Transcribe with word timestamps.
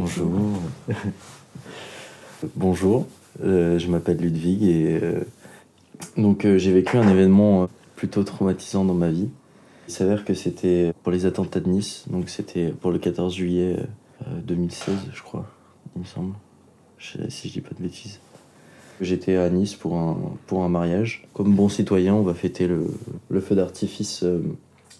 Bonjour. 0.00 0.30
Bonjour, 2.54 3.06
euh, 3.42 3.78
je 3.78 3.88
m'appelle 3.88 4.18
Ludwig 4.18 4.62
et 4.62 4.98
euh, 5.02 5.20
donc 6.16 6.44
euh, 6.44 6.58
j'ai 6.58 6.72
vécu 6.72 6.96
un 6.98 7.08
événement 7.08 7.68
plutôt 7.94 8.24
traumatisant 8.24 8.84
dans 8.84 8.94
ma 8.94 9.08
vie. 9.08 9.28
Il 9.88 9.94
s'avère 9.94 10.24
que 10.24 10.34
c'était 10.34 10.92
pour 11.02 11.12
les 11.12 11.24
attentats 11.26 11.60
de 11.60 11.68
Nice, 11.68 12.04
donc 12.10 12.28
c'était 12.28 12.68
pour 12.68 12.90
le 12.90 12.98
14 12.98 13.34
juillet 13.34 13.76
euh, 14.26 14.40
2016, 14.44 14.94
je 15.12 15.22
crois, 15.22 15.46
il 15.94 16.00
me 16.02 16.06
semble, 16.06 16.34
Je- 16.98 17.28
si 17.28 17.48
je 17.48 17.54
dis 17.54 17.60
pas 17.60 17.74
de 17.76 17.82
bêtises. 17.82 18.20
J'étais 19.00 19.36
à 19.36 19.48
Nice 19.50 19.74
pour 19.74 19.94
un, 19.94 20.68
mariage. 20.68 21.26
Comme 21.34 21.54
bon 21.54 21.68
citoyen, 21.68 22.14
on 22.14 22.22
va 22.22 22.32
fêter 22.32 22.66
le, 22.66 23.40
feu 23.40 23.54
d'artifice 23.54 24.24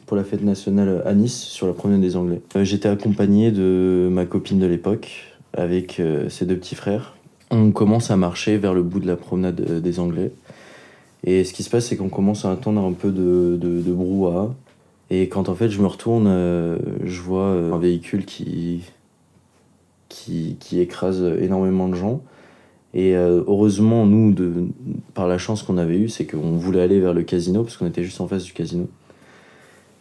pour 0.07 0.17
la 0.17 0.25
fête 0.25 0.43
nationale 0.43 1.03
à 1.05 1.15
Nice 1.15 1.37
sur 1.37 1.67
la 1.67 1.73
promenade 1.73 2.01
des 2.01 2.17
Anglais. 2.17 2.41
Euh, 2.55 2.65
J'étais 2.65 2.89
accompagné 2.89 3.51
de 3.51 4.09
ma 4.11 4.25
copine 4.25 4.59
de 4.59 4.67
l'époque 4.67 5.37
avec 5.53 5.99
euh, 5.99 6.29
ses 6.29 6.47
deux 6.47 6.57
petits 6.57 6.77
frères. 6.77 7.17
On 7.51 7.73
commence 7.73 8.11
à 8.11 8.17
marcher 8.17 8.57
vers 8.57 8.73
le 8.73 8.83
bout 8.83 9.01
de 9.01 9.07
la 9.07 9.17
promenade 9.17 9.61
euh, 9.69 9.81
des 9.81 9.99
Anglais. 9.99 10.31
Et 11.25 11.43
ce 11.43 11.53
qui 11.53 11.65
se 11.65 11.71
passe, 11.71 11.87
c'est 11.87 11.97
qu'on 11.97 12.09
commence 12.09 12.45
à 12.45 12.53
attendre 12.53 12.81
un 12.85 12.93
peu 12.93 13.11
de, 13.11 13.59
de, 13.61 13.93
brouhaha. 13.93 14.55
Et 15.11 15.29
quand 15.29 15.49
en 15.49 15.57
fait 15.57 15.71
je 15.71 15.81
me 15.81 15.87
retourne, 15.87 16.27
je 17.05 17.21
vois 17.21 17.47
un 17.47 17.79
véhicule 17.79 18.25
qui, 18.25 18.83
qui, 20.09 20.57
qui 20.61 20.81
écrase 20.81 21.25
énormément 21.41 21.89
de 21.89 21.97
gens. 21.97 22.21
Et 22.95 23.15
heureusement, 23.15 24.07
nous, 24.07 24.33
de, 24.33 24.67
par 25.15 25.27
la 25.27 25.39
chance 25.39 25.65
qu'on 25.65 25.79
avait 25.79 25.97
eue, 25.97 26.09
c'est 26.09 26.27
qu'on 26.27 26.53
voulait 26.53 26.83
aller 26.83 27.01
vers 27.01 27.15
le 27.15 27.23
casino, 27.23 27.65
parce 27.65 27.77
qu'on 27.77 27.87
était 27.87 28.05
juste 28.05 28.21
en 28.21 28.29
face 28.29 28.45
du 28.45 28.53
casino. 28.53 28.89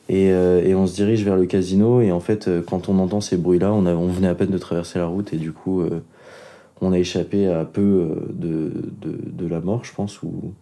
Et, 0.07 0.31
euh, 0.31 0.63
et 0.63 0.75
on 0.75 0.85
se 0.85 0.93
dirige 0.93 1.23
vers 1.23 1.35
le 1.35 1.45
casino, 1.47 1.99
et 1.99 2.11
en 2.11 2.19
fait, 2.19 2.47
euh, 2.47 2.61
quand 2.61 2.89
on 2.89 2.99
entend 2.99 3.21
ces 3.21 3.37
bruits-là, 3.37 3.73
on, 3.73 3.85
on 3.87 4.07
venait 4.07 4.27
à 4.27 4.35
peine 4.35 4.51
de 4.51 4.57
traverser 4.59 4.99
la 4.99 5.07
route, 5.07 5.33
et 5.33 5.37
du 5.37 5.51
coup, 5.51 5.81
euh, 5.81 6.01
on 6.79 6.91
a 6.91 6.99
échappé 6.99 7.47
à 7.47 7.65
peu 7.65 8.09
de, 8.31 8.71
de, 9.01 9.17
de 9.25 9.47
la 9.47 9.61
mort, 9.61 9.83
je 9.83 9.93
pense, 9.93 10.21
ou, 10.21 10.53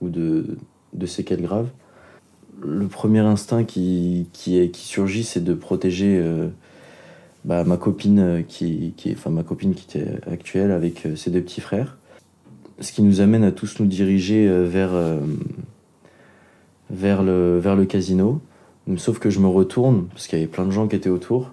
ou 0.00 0.08
de, 0.08 0.56
de 0.92 1.06
séquelles 1.06 1.42
graves. 1.42 1.68
Le 2.62 2.86
premier 2.86 3.20
instinct 3.20 3.64
qui, 3.64 4.28
qui, 4.32 4.70
qui 4.70 4.86
surgit, 4.86 5.24
c'est 5.24 5.42
de 5.42 5.54
protéger 5.54 6.22
bah, 7.46 7.64
ma 7.64 7.78
copine 7.78 8.44
qui, 8.46 8.92
qui 8.98 9.12
enfin 9.12 9.30
ma 9.30 9.42
copine 9.42 9.72
qui 9.74 9.86
était 9.88 10.20
actuelle 10.30 10.72
avec 10.72 11.08
ses 11.16 11.30
deux 11.30 11.40
petits 11.40 11.62
frères. 11.62 11.96
Ce 12.80 12.92
qui 12.92 13.00
nous 13.00 13.22
amène 13.22 13.44
à 13.44 13.50
tous 13.50 13.80
nous 13.80 13.86
diriger 13.86 14.46
vers, 14.64 14.92
vers, 16.90 17.22
le, 17.22 17.58
vers 17.58 17.76
le 17.76 17.86
casino. 17.86 18.42
Sauf 18.96 19.18
que 19.18 19.30
je 19.30 19.40
me 19.40 19.48
retourne, 19.48 20.06
parce 20.08 20.26
qu'il 20.26 20.38
y 20.38 20.42
avait 20.42 20.50
plein 20.50 20.66
de 20.66 20.70
gens 20.70 20.88
qui 20.88 20.96
étaient 20.96 21.10
autour. 21.10 21.50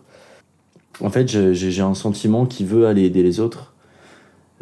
En 1.01 1.09
fait, 1.09 1.27
j'ai 1.27 1.81
un 1.81 1.93
sentiment 1.93 2.45
qui 2.45 2.65
veut 2.65 2.87
aller 2.87 3.03
aider 3.03 3.23
les 3.23 3.39
autres. 3.39 3.73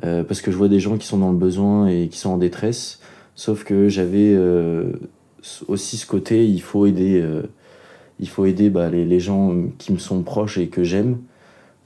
euh, 0.03 0.23
parce 0.23 0.41
que 0.41 0.51
je 0.51 0.57
vois 0.57 0.67
des 0.67 0.81
gens 0.81 0.97
qui 0.97 1.07
sont 1.07 1.17
dans 1.17 1.31
le 1.31 1.37
besoin 1.37 1.87
et 1.87 2.09
qui 2.09 2.17
sont 2.17 2.31
en 2.31 2.37
détresse. 2.37 2.99
Sauf 3.35 3.63
que 3.63 3.87
j'avais 3.87 4.33
euh, 4.33 4.91
aussi 5.67 5.97
ce 5.97 6.05
côté, 6.05 6.45
il 6.45 6.61
faut 6.61 6.85
aider, 6.85 7.21
euh, 7.21 7.43
bah, 8.69 8.89
les, 8.89 9.19
gens 9.19 9.55
qui 9.77 9.93
me 9.93 9.97
sont 9.97 10.21
proches 10.23 10.57
et 10.57 10.67
que 10.67 10.83
j'aime 10.83 11.17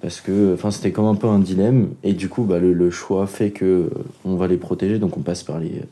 parce 0.01 0.21
que 0.21 0.55
c'était 0.71 0.91
comme 0.91 1.05
un 1.05 1.15
peu 1.15 1.27
un 1.27 1.39
dilemme 1.39 1.89
et 2.03 2.13
du 2.13 2.29
coup 2.29 2.43
bah, 2.43 2.57
le, 2.59 2.71
le 2.73 2.89
choix 2.89 3.27
fait 3.27 3.51
que 3.51 3.89
on 4.23 4.35
va 4.35 4.47
les 4.47 4.55
protéger 4.55 4.97
donc 4.97 5.17
on 5.17 5.21
passe 5.21 5.43
par 5.43 5.59
les 5.59 5.83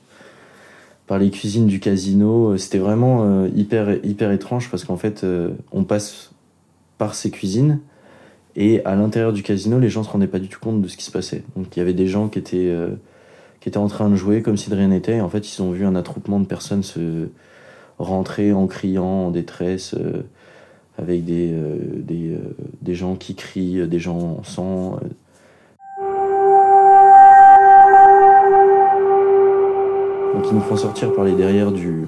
par 1.07 1.19
les 1.19 1.29
cuisines 1.29 1.67
du 1.67 1.79
casino 1.79 2.57
c'était 2.57 2.77
vraiment 2.77 3.23
euh, 3.23 3.49
hyper 3.55 4.31
étrange 4.31 4.69
parce 4.69 4.83
qu'en 4.83 4.97
fait 4.97 5.23
euh, 5.23 5.51
on 5.71 5.83
passe 5.83 6.31
par 6.97 7.15
ces 7.15 7.31
cuisines 7.31 7.79
et 8.55 8.83
à 8.85 8.95
l'intérieur 8.95 9.33
du 9.33 9.43
casino 9.43 9.79
les 9.79 9.89
gens 9.89 10.03
se 10.03 10.09
rendaient 10.09 10.27
pas 10.27 10.39
du 10.39 10.49
tout 10.49 10.59
compte 10.59 10.81
de 10.81 10.87
ce 10.87 10.97
qui 10.97 11.03
se 11.03 11.11
passait 11.11 11.43
donc 11.55 11.75
il 11.75 11.79
y 11.79 11.81
avait 11.81 11.93
des 11.93 12.07
gens 12.07 12.27
qui 12.27 12.39
étaient 12.39 12.69
euh, 12.69 12.89
en 13.75 13.87
train 13.87 14.09
de 14.09 14.15
jouer 14.15 14.41
comme 14.41 14.55
si 14.55 14.69
de 14.69 14.75
rien 14.75 14.87
n'était 14.87 15.19
en 15.19 15.27
fait 15.27 15.53
ils 15.53 15.61
ont 15.61 15.71
vu 15.71 15.85
un 15.85 15.95
attroupement 15.95 16.39
de 16.39 16.45
personnes 16.45 16.83
se 16.83 17.27
rentrer 17.99 18.53
en 18.53 18.65
criant 18.67 19.03
en 19.03 19.31
détresse 19.31 19.93
euh, 19.93 20.23
avec 20.97 21.25
des, 21.25 21.51
euh, 21.51 21.77
des, 21.95 22.31
euh, 22.31 22.93
gens 22.93 23.15
qui 23.15 23.35
crient, 23.35 23.81
euh, 23.81 23.87
des 23.87 23.99
gens 23.99 24.17
en 24.39 24.43
sang. 24.43 24.99
Ils 30.49 30.55
nous 30.55 30.61
font 30.61 30.77
sortir 30.77 31.13
par 31.13 31.25
les 31.25 31.33
derrière 31.33 31.73
du, 31.73 32.05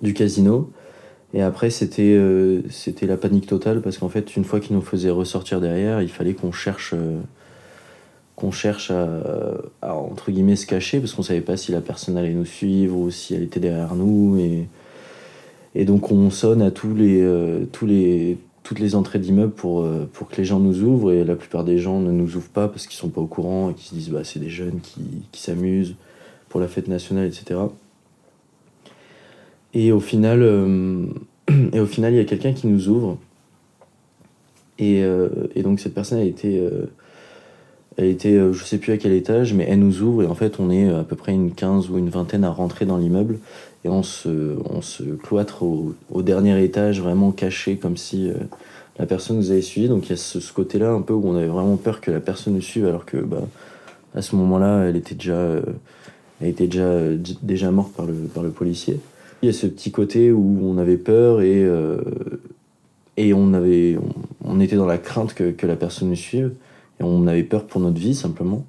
du 0.00 0.14
casino. 0.14 0.70
Et 1.34 1.42
après, 1.42 1.68
c'était 1.68 2.14
euh, 2.14 2.62
c'était 2.70 3.06
la 3.06 3.18
panique 3.18 3.46
totale 3.46 3.82
parce 3.82 3.98
qu'en 3.98 4.08
fait, 4.08 4.34
une 4.34 4.44
fois 4.44 4.60
qu'ils 4.60 4.74
nous 4.74 4.82
faisaient 4.82 5.10
ressortir 5.10 5.60
derrière, 5.60 6.00
il 6.00 6.08
fallait 6.08 6.32
qu'on 6.32 6.52
cherche, 6.52 6.94
euh, 6.94 7.18
qu'on 8.34 8.50
cherche 8.50 8.90
à, 8.90 9.94
entre 9.94 10.30
guillemets, 10.30 10.56
se 10.56 10.66
cacher 10.66 11.00
parce 11.00 11.12
qu'on 11.12 11.22
savait 11.22 11.42
pas 11.42 11.58
si 11.58 11.70
la 11.70 11.82
personne 11.82 12.16
allait 12.16 12.32
nous 12.32 12.46
suivre 12.46 12.96
ou 12.96 13.10
si 13.10 13.34
elle 13.34 13.42
était 13.42 13.60
derrière 13.60 13.94
nous. 13.94 14.38
Et, 14.38 14.66
et 15.74 15.84
donc 15.84 16.10
on 16.12 16.30
sonne 16.30 16.62
à 16.62 16.70
tous 16.70 16.94
les, 16.94 17.20
euh, 17.20 17.66
tous 17.72 17.84
les, 17.84 18.38
toutes 18.62 18.78
les 18.78 18.94
entrées 18.94 19.18
d'immeubles 19.18 19.52
pour, 19.52 19.86
pour 20.14 20.28
que 20.28 20.36
les 20.36 20.46
gens 20.46 20.60
nous 20.60 20.82
ouvrent. 20.82 21.12
Et 21.12 21.24
la 21.24 21.36
plupart 21.36 21.64
des 21.64 21.76
gens 21.76 22.00
ne 22.00 22.10
nous 22.10 22.36
ouvrent 22.36 22.48
pas 22.48 22.68
parce 22.68 22.86
qu'ils 22.86 22.96
sont 22.96 23.10
pas 23.10 23.20
au 23.20 23.26
courant 23.26 23.68
et 23.68 23.74
qu'ils 23.74 23.88
se 23.88 23.94
disent 23.94 24.10
bah, 24.10 24.24
c'est 24.24 24.40
des 24.40 24.48
jeunes 24.48 24.80
qui, 24.80 25.02
qui 25.30 25.42
s'amusent 25.42 25.96
pour 26.54 26.60
la 26.60 26.68
fête 26.68 26.86
nationale, 26.86 27.26
etc. 27.26 27.58
Et 29.74 29.90
au 29.90 29.98
final, 29.98 30.40
euh, 30.40 31.04
et 31.72 31.80
au 31.80 31.86
final 31.86 32.12
il 32.12 32.16
y 32.18 32.20
a 32.20 32.24
quelqu'un 32.24 32.52
qui 32.52 32.68
nous 32.68 32.88
ouvre. 32.88 33.18
Et, 34.78 35.02
euh, 35.02 35.28
donc 35.64 35.80
cette 35.80 35.94
personne 35.94 36.18
a 36.18 36.22
été, 36.22 36.60
euh, 36.60 36.86
elle 37.96 38.04
était, 38.04 38.36
euh, 38.36 38.52
je 38.52 38.62
sais 38.62 38.78
plus 38.78 38.92
à 38.92 38.98
quel 38.98 39.10
étage, 39.10 39.52
mais 39.52 39.66
elle 39.68 39.80
nous 39.80 40.02
ouvre 40.02 40.22
et 40.22 40.26
en 40.28 40.36
fait 40.36 40.60
on 40.60 40.70
est 40.70 40.88
à 40.88 41.02
peu 41.02 41.16
près 41.16 41.32
une 41.32 41.50
quinze 41.50 41.90
ou 41.90 41.98
une 41.98 42.08
vingtaine 42.08 42.44
à 42.44 42.50
rentrer 42.50 42.86
dans 42.86 42.98
l'immeuble 42.98 43.40
et 43.84 43.88
on 43.88 44.04
se, 44.04 44.56
on 44.70 44.80
se 44.80 45.02
cloître 45.02 45.64
au, 45.64 46.22
dernier 46.22 46.62
étage, 46.62 47.02
vraiment 47.02 47.32
caché, 47.32 47.78
comme 47.78 47.96
si 47.96 48.30
la 49.00 49.06
personne 49.06 49.38
nous 49.38 49.50
avait 49.50 49.60
suivi. 49.60 49.88
Donc 49.88 50.06
il 50.06 50.10
y 50.10 50.12
a 50.12 50.16
ce, 50.16 50.52
côté-là 50.52 50.92
un 50.92 51.02
peu 51.02 51.14
où 51.14 51.26
on 51.26 51.34
avait 51.34 51.48
vraiment 51.48 51.76
peur 51.76 52.00
que 52.00 52.12
la 52.12 52.20
personne 52.20 52.54
nous 52.54 52.62
suive, 52.62 52.86
alors 52.86 53.06
que 53.06 53.16
bah, 53.16 53.42
à 54.14 54.22
ce 54.22 54.36
moment-là, 54.36 54.84
elle 54.84 54.94
était 54.94 55.16
déjà, 55.16 55.60
elle 56.40 56.48
était 56.48 56.66
déjà, 56.66 57.00
déjà 57.42 57.70
morte 57.70 57.92
par 57.92 58.06
le, 58.06 58.12
par 58.12 58.42
le 58.42 58.50
policier. 58.50 59.00
Il 59.42 59.46
y 59.46 59.48
a 59.48 59.52
ce 59.52 59.66
petit 59.66 59.90
côté 59.90 60.32
où 60.32 60.60
on 60.62 60.78
avait 60.78 60.96
peur 60.96 61.42
et, 61.42 61.62
euh, 61.64 62.00
et 63.16 63.34
on, 63.34 63.52
avait, 63.52 63.98
on 64.44 64.60
était 64.60 64.76
dans 64.76 64.86
la 64.86 64.98
crainte 64.98 65.34
que, 65.34 65.50
que 65.50 65.66
la 65.66 65.76
personne 65.76 66.08
nous 66.08 66.16
suive. 66.16 66.52
Et 67.00 67.02
on 67.02 67.26
avait 67.26 67.42
peur 67.42 67.64
pour 67.64 67.80
notre 67.80 67.98
vie, 67.98 68.14
simplement. 68.14 68.64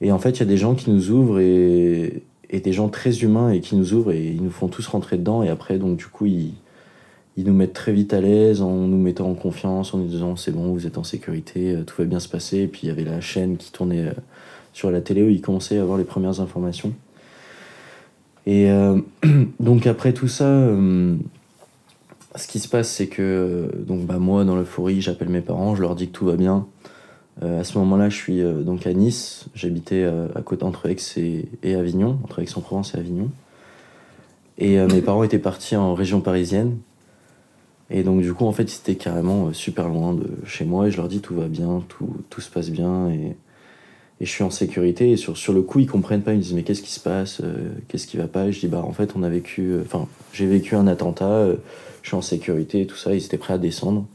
Et 0.00 0.10
en 0.10 0.18
fait, 0.18 0.30
il 0.30 0.40
y 0.40 0.42
a 0.42 0.46
des 0.46 0.56
gens 0.56 0.74
qui 0.74 0.90
nous 0.90 1.10
ouvrent 1.10 1.38
et, 1.38 2.22
et 2.50 2.60
des 2.60 2.72
gens 2.72 2.88
très 2.88 3.20
humains 3.20 3.50
et 3.50 3.60
qui 3.60 3.76
nous 3.76 3.94
ouvrent 3.94 4.12
et 4.12 4.26
ils 4.26 4.42
nous 4.42 4.50
font 4.50 4.68
tous 4.68 4.86
rentrer 4.86 5.18
dedans. 5.18 5.42
Et 5.42 5.48
après, 5.48 5.78
donc, 5.78 5.96
du 5.96 6.06
coup, 6.06 6.26
ils, 6.26 6.54
ils 7.36 7.44
nous 7.44 7.54
mettent 7.54 7.72
très 7.72 7.92
vite 7.92 8.12
à 8.12 8.20
l'aise 8.20 8.60
en 8.60 8.72
nous 8.72 8.98
mettant 8.98 9.30
en 9.30 9.34
confiance, 9.34 9.94
en 9.94 9.98
nous 9.98 10.08
disant 10.08 10.36
c'est 10.36 10.52
bon, 10.52 10.72
vous 10.72 10.86
êtes 10.86 10.98
en 10.98 11.04
sécurité, 11.04 11.74
euh, 11.74 11.84
tout 11.84 11.94
va 11.98 12.04
bien 12.04 12.20
se 12.20 12.28
passer. 12.28 12.58
Et 12.58 12.66
puis, 12.66 12.80
il 12.84 12.88
y 12.88 12.90
avait 12.90 13.04
la 13.04 13.20
chaîne 13.20 13.56
qui 13.56 13.70
tournait 13.70 14.06
euh, 14.08 14.12
sur 14.72 14.90
la 14.90 15.00
télé 15.00 15.22
où 15.22 15.28
ils 15.28 15.40
commençaient 15.40 15.78
à 15.78 15.82
avoir 15.82 15.98
les 15.98 16.04
premières 16.04 16.40
informations. 16.40 16.92
Et 18.46 18.70
euh, 18.70 18.98
donc, 19.60 19.86
après 19.86 20.12
tout 20.12 20.28
ça, 20.28 20.46
euh, 20.46 21.16
ce 22.36 22.46
qui 22.46 22.58
se 22.58 22.68
passe, 22.68 22.90
c'est 22.90 23.08
que 23.08 23.22
euh, 23.22 23.82
donc, 23.84 24.06
bah, 24.06 24.18
moi, 24.18 24.44
dans 24.44 24.56
l'euphorie, 24.56 25.00
j'appelle 25.00 25.28
mes 25.28 25.40
parents, 25.40 25.74
je 25.74 25.82
leur 25.82 25.94
dis 25.94 26.08
que 26.08 26.12
tout 26.12 26.26
va 26.26 26.36
bien. 26.36 26.66
À 27.40 27.64
ce 27.64 27.78
moment-là, 27.78 28.10
je 28.10 28.16
suis 28.16 28.42
donc 28.42 28.86
à 28.86 28.92
Nice. 28.92 29.46
J'habitais 29.54 30.04
à 30.04 30.42
côté 30.42 30.64
entre 30.64 30.86
Aix 30.86 30.98
et, 31.16 31.74
Avignon, 31.74 32.18
entre 32.24 32.40
Aix-en-Provence 32.40 32.94
et 32.94 32.98
Avignon. 32.98 33.30
Et 34.58 34.76
mes 34.78 35.00
parents 35.00 35.24
étaient 35.24 35.38
partis 35.38 35.74
en 35.74 35.94
région 35.94 36.20
parisienne. 36.20 36.76
Et 37.88 38.02
donc, 38.02 38.20
du 38.20 38.34
coup, 38.34 38.44
en 38.44 38.52
fait, 38.52 38.64
ils 38.64 38.76
étaient 38.76 39.02
carrément 39.02 39.50
super 39.54 39.88
loin 39.88 40.12
de 40.12 40.28
chez 40.44 40.66
moi. 40.66 40.86
Et 40.86 40.90
je 40.90 40.98
leur 40.98 41.08
dis 41.08 41.20
tout 41.20 41.34
va 41.34 41.48
bien, 41.48 41.82
tout, 41.88 42.14
tout 42.28 42.42
se 42.42 42.50
passe 42.50 42.68
bien. 42.68 43.10
Et 44.22 44.24
je 44.24 44.30
suis 44.30 44.44
en 44.44 44.50
sécurité. 44.50 45.10
Et 45.10 45.16
sur, 45.16 45.52
le 45.52 45.62
coup, 45.62 45.80
ils 45.80 45.88
comprennent 45.88 46.22
pas. 46.22 46.32
Ils 46.32 46.38
me 46.38 46.42
disent 46.42 46.54
mais 46.54 46.62
qu'est-ce 46.62 46.82
qui 46.82 46.92
se 46.92 47.00
passe 47.00 47.40
euh, 47.42 47.70
Qu'est-ce 47.88 48.06
qui 48.06 48.16
va 48.16 48.28
pas? 48.28 48.46
Et 48.46 48.52
je 48.52 48.60
dis 48.60 48.68
bah 48.68 48.82
en 48.86 48.92
fait, 48.92 49.14
on 49.16 49.24
a 49.24 49.28
vécu. 49.28 49.72
euh, 49.72 49.82
Enfin, 49.84 50.06
j'ai 50.32 50.46
vécu 50.46 50.76
un 50.76 50.86
attentat. 50.86 51.28
euh, 51.28 51.56
je 52.02 52.08
suis 52.08 52.16
en 52.16 52.22
sécurité 52.22 52.82
et 52.82 52.86
tout 52.86 52.96
ça. 52.96 53.14
Ils 53.14 53.24
étaient 53.24 53.36
prêts 53.36 53.54
à 53.54 53.58
descendre 53.58 54.06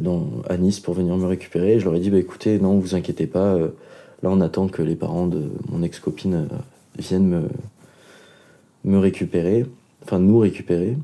dans, 0.00 0.26
à 0.48 0.56
Nice 0.56 0.80
pour 0.80 0.94
venir 0.94 1.16
me 1.16 1.26
récupérer. 1.26 1.78
Je 1.78 1.84
leur 1.84 1.94
ai 1.94 2.00
dit 2.00 2.10
bah 2.10 2.18
écoutez, 2.18 2.58
non, 2.58 2.78
vous 2.78 2.94
inquiétez 2.94 3.26
pas. 3.26 3.56
là, 3.58 3.68
on 4.24 4.40
attend 4.40 4.68
que 4.68 4.82
les 4.82 4.96
parents 4.96 5.26
de 5.26 5.50
mon 5.68 5.82
ex-copine 5.82 6.34
euh, 6.34 6.56
viennent 6.98 7.26
me, 7.26 7.48
me 8.84 8.98
récupérer, 8.98 9.66
enfin 10.02 10.18
nous 10.18 10.38
récupérer. 10.38 10.96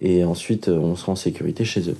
Et 0.00 0.24
ensuite, 0.24 0.68
on 0.68 0.96
sera 0.96 1.12
en 1.12 1.16
sécurité 1.16 1.64
chez 1.64 1.88
eux. 1.88 1.96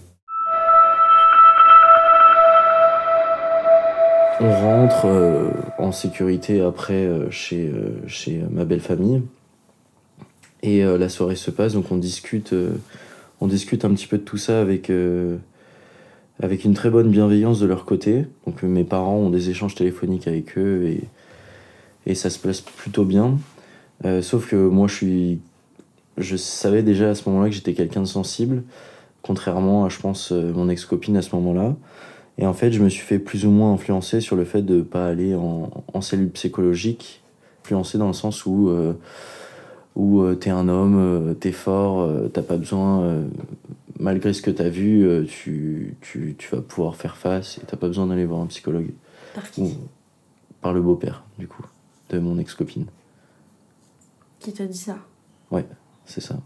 On 4.45 4.51
rentre 4.51 5.07
euh, 5.07 5.51
en 5.79 5.93
sécurité 5.93 6.63
après 6.63 7.07
euh, 7.07 7.31
chez, 7.31 7.69
euh, 7.69 8.03
chez 8.09 8.43
ma 8.51 8.65
belle 8.65 8.81
famille. 8.81 9.23
Et 10.65 10.85
la 10.85 11.09
soirée 11.09 11.35
se 11.35 11.51
passe, 11.51 11.73
donc 11.73 11.91
on 11.91 11.97
discute, 11.97 12.55
on 13.41 13.49
discute 13.49 13.85
un 13.85 13.93
petit 13.95 14.07
peu 14.07 14.17
de 14.17 14.23
tout 14.23 14.37
ça 14.37 14.61
avec, 14.61 14.93
avec 16.41 16.65
une 16.65 16.73
très 16.73 16.89
bonne 16.89 17.11
bienveillance 17.11 17.59
de 17.59 17.67
leur 17.67 17.85
côté. 17.85 18.27
Donc 18.47 18.63
mes 18.63 18.85
parents 18.85 19.17
ont 19.17 19.31
des 19.31 19.51
échanges 19.51 19.75
téléphoniques 19.75 20.29
avec 20.29 20.57
eux 20.57 20.85
et, 20.87 21.01
et 22.07 22.15
ça 22.15 22.31
se 22.31 22.39
passe 22.39 22.61
plutôt 22.61 23.05
bien. 23.05 23.39
sauf 24.21 24.51
que 24.51 24.55
moi, 24.55 24.87
je 24.87 24.95
suis, 24.95 25.41
je 26.17 26.37
savais 26.37 26.85
déjà 26.85 27.11
à 27.11 27.17
ce 27.17 27.29
moment-là 27.29 27.49
que 27.49 27.57
j'étais 27.57 27.75
quelqu'un 27.75 28.03
de 28.03 28.07
sensible, 28.07 28.63
contrairement 29.23 29.85
à, 29.85 29.89
je 29.89 29.99
pense, 29.99 30.31
mon 30.31 30.69
ex-copine 30.69 31.17
à 31.17 31.23
ce 31.23 31.35
moment-là. 31.35 31.75
Et 32.39 32.47
en 32.47 32.55
fait, 32.55 32.73
je 32.73 32.83
me 32.83 32.89
suis 32.89 33.03
fait 33.03 33.19
plus 33.19 33.45
ou 33.45 33.51
moins 33.51 33.73
influencer 33.75 34.21
sur 34.21 34.37
le 34.37 34.45
fait 34.45 34.63
de 34.63 34.77
ne 34.77 34.83
pas 34.83 35.07
aller 35.07 35.35
en, 35.35 35.71
en, 35.93 36.01
cellule 36.01 36.31
psychologique, 36.31 37.23
influencé 37.63 37.99
dans 37.99 38.07
le 38.07 38.15
sens 38.15 38.47
où, 38.47 38.69
euh, 38.69 38.95
où 39.95 40.23
euh, 40.23 40.35
t'es 40.35 40.51
un 40.51 40.69
homme, 40.69 40.97
euh, 40.99 41.35
t'es 41.35 41.53
fort, 41.53 42.09
t'as 42.33 42.43
pas 42.43 42.57
besoin, 42.57 43.25
malgré 43.99 44.33
ce 44.33 44.41
que 44.41 44.51
t'as 44.51 44.71
vu, 44.71 45.27
tu, 45.29 45.97
tu, 46.01 46.35
tu, 46.39 46.55
vas 46.55 46.63
pouvoir 46.63 46.97
faire 46.97 47.17
face 47.17 47.59
et 47.59 47.67
t'as 47.67 47.77
pas 47.77 47.87
besoin 47.87 48.07
d'aller 48.07 48.25
voir 48.25 48.41
un 48.41 48.47
psychologue. 48.47 48.93
Par 49.35 49.51
qui 49.51 49.79
Par 50.61 50.73
le 50.73 50.81
beau-père, 50.81 51.25
du 51.39 51.47
coup, 51.47 51.65
de 52.11 52.19
mon 52.19 52.39
ex-copine. 52.39 52.87
Qui 54.41 54.53
t'a 54.53 54.67
dit 54.67 54.79
ça? 54.79 54.97
Ouais, 55.51 55.67
c'est 56.07 56.21
ça. 56.21 56.39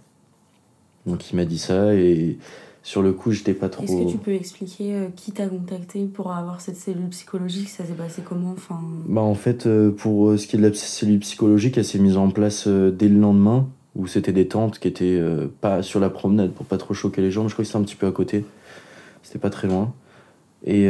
Donc 1.06 1.30
il 1.30 1.36
m'a 1.36 1.44
dit 1.44 1.58
ça 1.58 1.94
et 1.94 2.36
sur 2.86 3.02
le 3.02 3.12
coup, 3.12 3.32
j'étais 3.32 3.52
pas 3.52 3.68
trop. 3.68 3.82
Est-ce 3.82 4.04
que 4.04 4.08
tu 4.12 4.16
peux 4.16 4.32
expliquer 4.32 4.94
euh, 4.94 5.08
qui 5.16 5.32
t'a 5.32 5.48
contacté 5.48 6.04
pour 6.04 6.30
avoir 6.30 6.60
cette 6.60 6.76
cellule 6.76 7.08
psychologique? 7.08 7.68
Ça 7.68 7.84
s'est 7.84 7.94
passé 7.94 8.22
comment? 8.24 8.52
Enfin... 8.52 8.80
Bah, 9.08 9.22
en 9.22 9.34
fait, 9.34 9.66
euh, 9.66 9.90
pour 9.90 10.28
euh, 10.30 10.36
ce 10.36 10.46
qui 10.46 10.54
est 10.54 10.60
de 10.60 10.68
la 10.68 10.72
cellule 10.72 11.18
psychologique, 11.18 11.76
elle 11.78 11.84
s'est 11.84 11.98
mise 11.98 12.16
en 12.16 12.30
place 12.30 12.68
dès 12.68 13.08
le 13.08 13.18
lendemain, 13.18 13.66
où 13.96 14.06
c'était 14.06 14.32
des 14.32 14.46
tentes 14.46 14.78
qui 14.78 14.86
étaient 14.86 15.20
pas 15.60 15.82
sur 15.82 15.98
la 15.98 16.10
promenade 16.10 16.52
pour 16.52 16.64
pas 16.64 16.78
trop 16.78 16.94
choquer 16.94 17.22
les 17.22 17.32
gens, 17.32 17.42
mais 17.42 17.48
je 17.48 17.54
crois 17.54 17.64
que 17.64 17.66
c'était 17.66 17.78
un 17.78 17.82
petit 17.82 17.96
peu 17.96 18.06
à 18.06 18.12
côté. 18.12 18.44
C'était 19.24 19.40
pas 19.40 19.50
très 19.50 19.66
loin. 19.66 19.92
Et. 20.64 20.88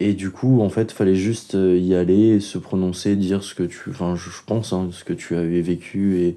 Et 0.00 0.12
du 0.12 0.30
coup, 0.30 0.60
en 0.60 0.68
fait, 0.68 0.92
fallait 0.92 1.16
juste 1.16 1.54
y 1.54 1.94
aller, 1.94 2.38
se 2.38 2.58
prononcer, 2.58 3.16
dire 3.16 3.42
ce 3.42 3.56
que 3.56 3.64
tu. 3.64 3.90
Enfin, 3.90 4.14
je 4.14 4.28
pense, 4.46 4.72
hein, 4.72 4.90
ce 4.92 5.02
que 5.02 5.12
tu 5.12 5.34
avais 5.34 5.60
vécu 5.60 6.20
et 6.20 6.36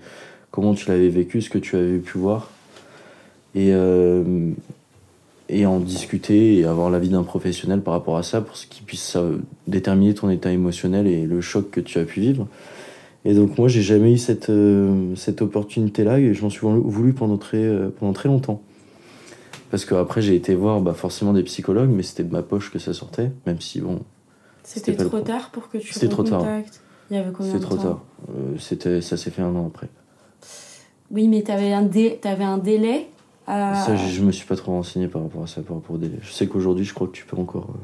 comment 0.50 0.74
tu 0.74 0.90
l'avais 0.90 1.10
vécu, 1.10 1.42
ce 1.42 1.52
que 1.52 1.60
tu 1.60 1.76
avais 1.76 2.00
pu 2.00 2.18
voir 2.18 2.52
et, 3.58 3.72
euh, 3.74 4.52
et 5.50 5.66
en 5.66 5.80
discuter 5.80 6.58
et 6.58 6.66
avoir 6.66 6.92
l'avis 6.92 7.10
d'un 7.10 7.24
professionnel 7.24 7.82
par 7.82 7.96
rapport 7.96 8.18
à 8.18 8.24
ça 8.24 8.42
pour 8.42 8.56
qu'il 8.56 8.86
puisse 8.86 9.16
euh, 9.16 9.38
déterminer 9.66 10.14
ton 10.14 10.30
état 10.30 10.52
émotionnel 10.52 11.08
et 11.08 11.26
le 11.26 11.42
choc 11.42 11.72
que 11.72 11.82
tu 11.82 11.98
as 11.98 12.04
pu 12.04 12.22
vivre. 12.22 12.48
Et 13.26 13.34
donc 13.34 13.58
moi 13.58 13.68
j'ai 13.68 13.82
jamais 13.82 14.14
eu 14.14 14.18
cette, 14.18 14.52
euh, 14.52 15.16
cette 15.16 15.42
opportunité 15.42 16.04
là 16.04 16.20
et 16.20 16.36
je 16.36 16.42
m'en 16.44 16.52
suis 16.52 16.68
voulu 16.68 17.14
pendant 17.14 17.38
très, 17.38 17.68
pendant 18.00 18.14
très 18.14 18.30
longtemps. 18.30 18.62
Parce 19.72 19.86
qu'après 19.86 20.22
j'ai 20.22 20.36
été 20.36 20.54
voir 20.54 20.80
bah, 20.80 20.94
forcément 20.94 21.34
des 21.34 21.44
psychologues 21.44 21.90
mais 21.90 22.04
c'était 22.04 22.24
de 22.24 22.32
ma 22.32 22.44
poche 22.44 22.72
que 22.72 22.78
ça 22.78 22.94
sortait, 22.94 23.32
même 23.48 23.60
si 23.60 23.82
bon... 23.82 24.02
C'était 24.64 24.96
trop 24.96 25.22
tard 25.22 25.50
pour 25.50 25.70
que 25.70 25.78
tu 25.78 25.94
C'était 25.94 26.10
trop 26.10 26.24
tard. 26.24 26.46
Il 27.10 27.16
y 27.16 27.20
avait 27.20 27.32
combien 27.32 27.54
C'était 27.54 27.64
trop 27.64 27.78
tard. 27.78 28.04
c'était, 28.60 29.02
ça 29.02 29.18
s'est 29.18 29.32
fait 29.32 29.42
un 29.42 29.56
an 29.56 29.66
après. 29.66 29.88
Oui 31.10 31.28
mais 31.28 31.42
tu 31.42 31.52
avais, 31.52 31.74
un 31.74 31.88
avais 32.24 32.44
un 32.44 32.58
délai 32.60 33.08
ça, 33.48 33.96
je, 33.96 34.12
je, 34.12 34.22
me 34.22 34.32
suis 34.32 34.46
pas 34.46 34.56
trop 34.56 34.74
renseigné 34.74 35.08
par 35.08 35.24
rapport 35.24 35.44
à 35.44 35.48
ça, 35.48 35.62
par 35.62 35.78
rapport 35.78 35.96
au 35.96 36.00
délai. 36.00 36.18
Je 36.22 36.32
sais 36.32 36.48
qu'aujourd'hui, 36.48 36.86
je 36.86 36.94
crois 36.94 37.08
que 37.08 37.14
tu 37.14 37.26
peux 37.26 37.38
encore. 37.38 37.70
Euh, 37.70 37.80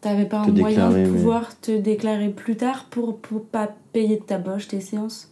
T'avais 0.00 0.26
pas 0.26 0.40
un 0.40 0.48
moyen 0.48 0.90
de 0.90 1.08
pouvoir 1.08 1.58
te 1.60 1.78
déclarer 1.78 2.28
plus 2.28 2.56
tard 2.56 2.86
pour, 2.90 3.18
pour 3.18 3.44
pas 3.44 3.70
payer 3.92 4.16
de 4.16 4.22
ta 4.22 4.38
poche 4.38 4.68
tes 4.68 4.80
séances? 4.80 5.30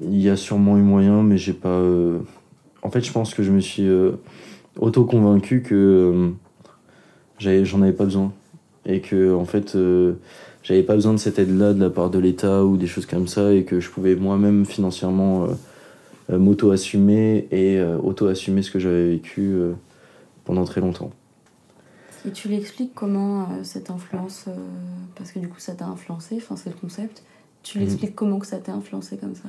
Il 0.00 0.20
y 0.20 0.28
a 0.28 0.36
sûrement 0.36 0.76
eu 0.76 0.82
moyen, 0.82 1.22
mais 1.22 1.38
j'ai 1.38 1.54
pas. 1.54 1.68
Euh, 1.68 2.18
en 2.82 2.90
fait, 2.90 3.04
je 3.04 3.12
pense 3.12 3.32
que 3.32 3.42
je 3.42 3.52
me 3.52 3.60
suis 3.60 3.86
euh, 3.86 4.12
auto-convaincu 4.78 5.62
que 5.62 6.32
j'en 7.38 7.82
avais 7.82 7.92
pas 7.92 8.04
besoin. 8.04 8.32
Et 8.84 9.00
que, 9.00 9.32
en 9.32 9.44
fait, 9.44 9.76
j'avais 10.62 10.82
pas 10.82 10.94
besoin 10.94 11.12
de 11.12 11.18
cette 11.18 11.38
aide-là 11.38 11.72
de 11.72 11.80
la 11.80 11.90
part 11.90 12.10
de 12.10 12.18
l'État 12.18 12.64
ou 12.64 12.76
des 12.76 12.86
choses 12.86 13.06
comme 13.06 13.26
ça, 13.26 13.52
et 13.52 13.64
que 13.64 13.80
je 13.80 13.90
pouvais 13.90 14.14
moi-même 14.14 14.64
financièrement 14.64 15.44
euh, 15.44 15.48
m'auto-assumer 16.38 17.48
et 17.50 17.78
euh, 17.78 17.98
auto-assumer 17.98 18.62
ce 18.62 18.70
que 18.70 18.78
j'avais 18.78 19.10
vécu 19.10 19.40
euh, 19.40 19.72
pendant 20.44 20.64
très 20.64 20.80
longtemps. 20.80 21.10
Et 22.26 22.30
tu 22.30 22.48
l'expliques 22.48 22.94
comment 22.94 23.48
cette 23.64 23.90
influence, 23.90 24.46
parce 25.16 25.32
que 25.32 25.40
du 25.40 25.48
coup 25.48 25.58
ça 25.58 25.74
t'a 25.74 25.86
influencé, 25.86 26.36
enfin 26.36 26.56
c'est 26.56 26.70
le 26.70 26.76
concept, 26.76 27.24
tu 27.62 27.78
mhm. 27.78 27.84
l'expliques 27.84 28.14
comment 28.14 28.38
que 28.38 28.46
ça 28.46 28.58
t'a 28.58 28.72
influencé 28.72 29.16
comme 29.16 29.34
ça? 29.34 29.48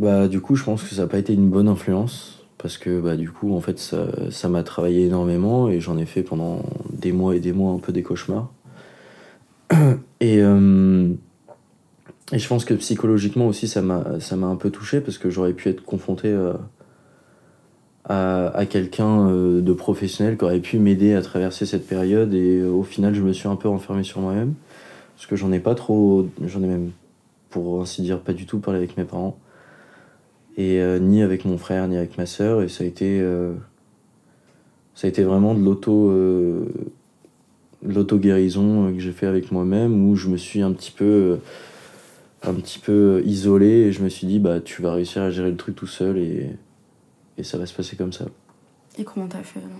Bah 0.00 0.26
du 0.26 0.40
coup 0.40 0.56
je 0.56 0.64
pense 0.64 0.82
que 0.82 0.94
ça 0.94 1.02
n'a 1.02 1.08
pas 1.08 1.18
été 1.18 1.32
une 1.34 1.50
bonne 1.50 1.68
influence, 1.68 2.44
parce 2.58 2.78
que 2.78 3.00
bah 3.00 3.16
du 3.16 3.30
coup 3.30 3.54
en 3.54 3.60
fait 3.60 3.78
ça 3.78 4.48
m'a 4.48 4.64
travaillé 4.64 5.06
énormément 5.06 5.68
et 5.68 5.78
j'en 5.78 5.96
ai 5.96 6.06
fait 6.06 6.22
pendant 6.22 6.62
des 6.92 7.12
mois 7.12 7.36
et 7.36 7.40
des 7.40 7.52
mois 7.52 7.72
un 7.72 7.78
peu 7.78 7.92
des 7.92 8.02
cauchemars. 8.02 8.50
Et, 10.20 10.40
et 12.32 12.38
je 12.38 12.48
pense 12.48 12.64
que 12.64 12.74
psychologiquement 12.74 13.46
aussi, 13.46 13.68
ça 13.68 13.82
m'a 13.82 14.46
un 14.46 14.56
peu 14.56 14.70
touché 14.70 15.00
parce 15.00 15.18
que 15.18 15.28
j'aurais 15.28 15.52
pu 15.52 15.68
être 15.68 15.84
confronté 15.84 16.28
euh, 16.28 16.54
à, 18.04 18.48
à 18.48 18.64
quelqu'un 18.64 19.28
euh, 19.28 19.60
de 19.60 19.72
professionnel 19.74 20.38
qui 20.38 20.44
aurait 20.44 20.60
pu 20.60 20.78
m'aider 20.78 21.14
à 21.14 21.20
traverser 21.20 21.66
cette 21.66 21.86
période. 21.86 22.32
Et 22.32 22.60
euh, 22.60 22.70
au 22.70 22.82
final, 22.82 23.14
je 23.14 23.20
me 23.20 23.32
suis 23.34 23.46
un 23.46 23.56
peu 23.56 23.68
enfermé 23.68 24.04
sur 24.04 24.20
moi-même 24.20 24.54
parce 25.16 25.26
que 25.26 25.36
j'en 25.36 25.52
ai 25.52 25.60
pas 25.60 25.74
trop. 25.74 26.26
J'en 26.46 26.62
ai 26.62 26.66
même, 26.66 26.92
pour 27.50 27.82
ainsi 27.82 28.00
dire, 28.00 28.20
pas 28.20 28.32
du 28.32 28.46
tout 28.46 28.58
parlé 28.58 28.78
avec 28.78 28.96
mes 28.96 29.04
parents. 29.04 29.36
Et 30.56 30.80
ni 31.00 31.20
avec 31.20 31.44
mon 31.44 31.58
frère, 31.58 31.88
ni 31.88 31.96
avec 31.96 32.16
ma 32.16 32.26
sœur. 32.26 32.62
Et 32.62 32.68
ça 32.68 32.84
a 32.84 32.86
été. 32.86 33.20
ça 34.94 35.08
a 35.08 35.10
été 35.10 35.24
vraiment 35.24 35.52
de 35.52 35.60
l'auto. 35.60 36.12
l'auto-guérison 37.82 38.92
que 38.92 39.00
j'ai 39.00 39.10
fait 39.10 39.26
avec 39.26 39.50
moi-même 39.50 40.08
où 40.08 40.14
je 40.14 40.28
me 40.28 40.36
suis 40.36 40.62
un 40.62 40.70
petit 40.70 40.92
peu 40.92 41.38
un 42.46 42.54
petit 42.54 42.78
peu 42.78 43.22
isolé 43.24 43.66
et 43.66 43.92
je 43.92 44.02
me 44.02 44.08
suis 44.08 44.26
dit 44.26 44.38
bah 44.38 44.60
tu 44.60 44.82
vas 44.82 44.92
réussir 44.92 45.22
à 45.22 45.30
gérer 45.30 45.50
le 45.50 45.56
truc 45.56 45.76
tout 45.76 45.86
seul 45.86 46.18
et, 46.18 46.50
et 47.38 47.42
ça 47.42 47.58
va 47.58 47.66
se 47.66 47.74
passer 47.74 47.96
comme 47.96 48.12
ça. 48.12 48.26
Et 48.98 49.04
comment 49.04 49.26
t'as 49.26 49.42
fait 49.42 49.60
alors? 49.60 49.70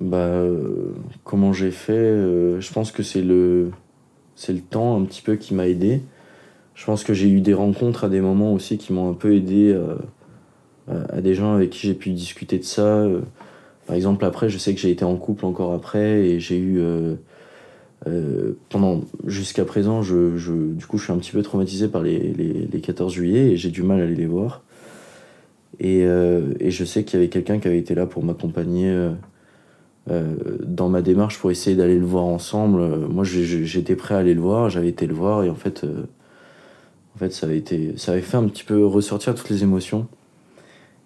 Bah 0.00 0.16
euh, 0.16 0.94
comment 1.24 1.52
j'ai 1.52 1.70
fait 1.70 1.92
euh, 1.92 2.60
Je 2.60 2.72
pense 2.72 2.92
que 2.92 3.02
c'est 3.02 3.22
le 3.22 3.70
c'est 4.34 4.52
le 4.52 4.60
temps 4.60 5.00
un 5.00 5.04
petit 5.04 5.22
peu 5.22 5.36
qui 5.36 5.54
m'a 5.54 5.68
aidé. 5.68 6.02
Je 6.74 6.84
pense 6.86 7.04
que 7.04 7.12
j'ai 7.12 7.28
eu 7.28 7.40
des 7.40 7.54
rencontres 7.54 8.04
à 8.04 8.08
des 8.08 8.20
moments 8.20 8.52
aussi 8.54 8.78
qui 8.78 8.92
m'ont 8.92 9.10
un 9.10 9.14
peu 9.14 9.34
aidé 9.34 9.72
euh, 9.72 9.96
à 10.88 11.20
des 11.20 11.34
gens 11.34 11.54
avec 11.54 11.70
qui 11.70 11.86
j'ai 11.86 11.94
pu 11.94 12.10
discuter 12.10 12.58
de 12.58 12.64
ça. 12.64 13.06
Par 13.86 13.94
exemple 13.94 14.24
après 14.24 14.48
je 14.48 14.58
sais 14.58 14.74
que 14.74 14.80
j'ai 14.80 14.90
été 14.90 15.04
en 15.04 15.16
couple 15.16 15.44
encore 15.44 15.74
après 15.74 16.26
et 16.26 16.40
j'ai 16.40 16.58
eu 16.58 16.82
euh, 18.08 18.52
pendant 18.68 19.02
jusqu'à 19.26 19.64
présent, 19.64 20.02
je, 20.02 20.36
je, 20.36 20.52
du 20.52 20.86
coup, 20.86 20.98
je 20.98 21.04
suis 21.04 21.12
un 21.12 21.18
petit 21.18 21.32
peu 21.32 21.42
traumatisé 21.42 21.88
par 21.88 22.02
les, 22.02 22.18
les, 22.18 22.66
les 22.70 22.80
14 22.80 23.12
juillet 23.12 23.52
et 23.52 23.56
j'ai 23.56 23.70
du 23.70 23.82
mal 23.82 24.00
à 24.00 24.04
aller 24.04 24.14
les 24.14 24.26
voir. 24.26 24.62
Et, 25.80 26.04
euh, 26.04 26.52
et 26.60 26.70
je 26.70 26.84
sais 26.84 27.04
qu'il 27.04 27.18
y 27.18 27.22
avait 27.22 27.30
quelqu'un 27.30 27.58
qui 27.58 27.68
avait 27.68 27.78
été 27.78 27.94
là 27.94 28.06
pour 28.06 28.22
m'accompagner 28.24 28.88
euh, 28.88 29.12
euh 30.10 30.34
dans 30.64 30.88
ma 30.88 31.02
démarche 31.02 31.38
pour 31.38 31.50
essayer 31.50 31.76
d'aller 31.76 31.98
le 31.98 32.04
voir 32.04 32.24
ensemble. 32.24 33.08
Moi, 33.08 33.24
j'étais 33.24 33.96
prêt 33.96 34.14
à 34.14 34.18
aller 34.18 34.34
le 34.34 34.40
voir, 34.40 34.68
j'avais 34.70 34.88
été 34.88 35.06
le 35.06 35.14
voir 35.14 35.44
et 35.44 35.50
en 35.50 35.54
fait, 35.54 35.84
euh, 35.84 36.04
en 37.14 37.18
fait, 37.18 37.32
ça 37.32 37.46
avait 37.46 37.58
été, 37.58 37.94
ça 37.96 38.12
avait 38.12 38.20
fait 38.20 38.36
un 38.36 38.44
petit 38.44 38.64
peu 38.64 38.84
ressortir 38.84 39.34
toutes 39.34 39.50
les 39.50 39.62
émotions. 39.62 40.06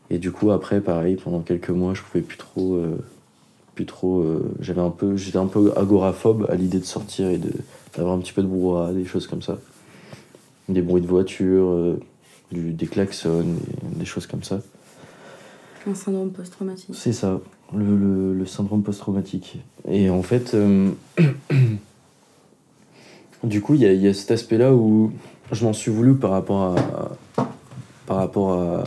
Et 0.08 0.18
du 0.18 0.30
coup, 0.30 0.50
après, 0.52 0.80
pareil, 0.80 1.16
pendant 1.16 1.40
quelques 1.40 1.70
mois, 1.70 1.94
je 1.94 2.02
pouvais 2.02 2.22
plus 2.22 2.36
trop 2.36 2.80
trop. 3.84 4.20
Euh, 4.20 4.54
j'avais 4.60 4.80
un 4.80 4.90
peu, 4.90 5.16
j'étais 5.16 5.38
un 5.38 5.46
peu 5.46 5.72
agoraphobe 5.76 6.46
à 6.48 6.54
l'idée 6.54 6.78
de 6.78 6.84
sortir 6.84 7.28
et 7.28 7.38
de 7.38 7.50
d'avoir 7.96 8.14
un 8.14 8.18
petit 8.20 8.32
peu 8.32 8.42
de 8.42 8.46
brouhaha, 8.46 8.92
des 8.92 9.04
choses 9.04 9.26
comme 9.26 9.42
ça, 9.42 9.58
des 10.68 10.82
bruits 10.82 11.02
de 11.02 11.06
voiture, 11.06 11.68
euh, 11.68 12.00
du, 12.52 12.72
des 12.72 12.86
klaxons, 12.86 13.44
des, 13.96 14.04
choses 14.04 14.26
comme 14.26 14.42
ça. 14.42 14.60
Un 15.86 15.94
syndrome 15.94 16.30
post-traumatique. 16.30 16.94
C'est 16.94 17.12
ça, 17.12 17.40
le, 17.74 17.96
le, 17.96 18.34
le 18.34 18.46
syndrome 18.46 18.82
post-traumatique. 18.82 19.58
Et 19.88 20.10
en 20.10 20.22
fait, 20.22 20.54
euh, 20.54 20.90
du 23.44 23.62
coup, 23.62 23.74
il 23.74 23.80
y 23.80 23.86
a, 23.86 23.92
y 23.92 24.08
a, 24.08 24.14
cet 24.14 24.30
aspect-là 24.30 24.74
où 24.74 25.12
je 25.52 25.64
m'en 25.64 25.72
suis 25.72 25.90
voulu 25.90 26.14
par 26.14 26.32
rapport 26.32 26.76
à, 26.76 27.46
par 28.04 28.16
rapport 28.16 28.52
à, 28.52 28.84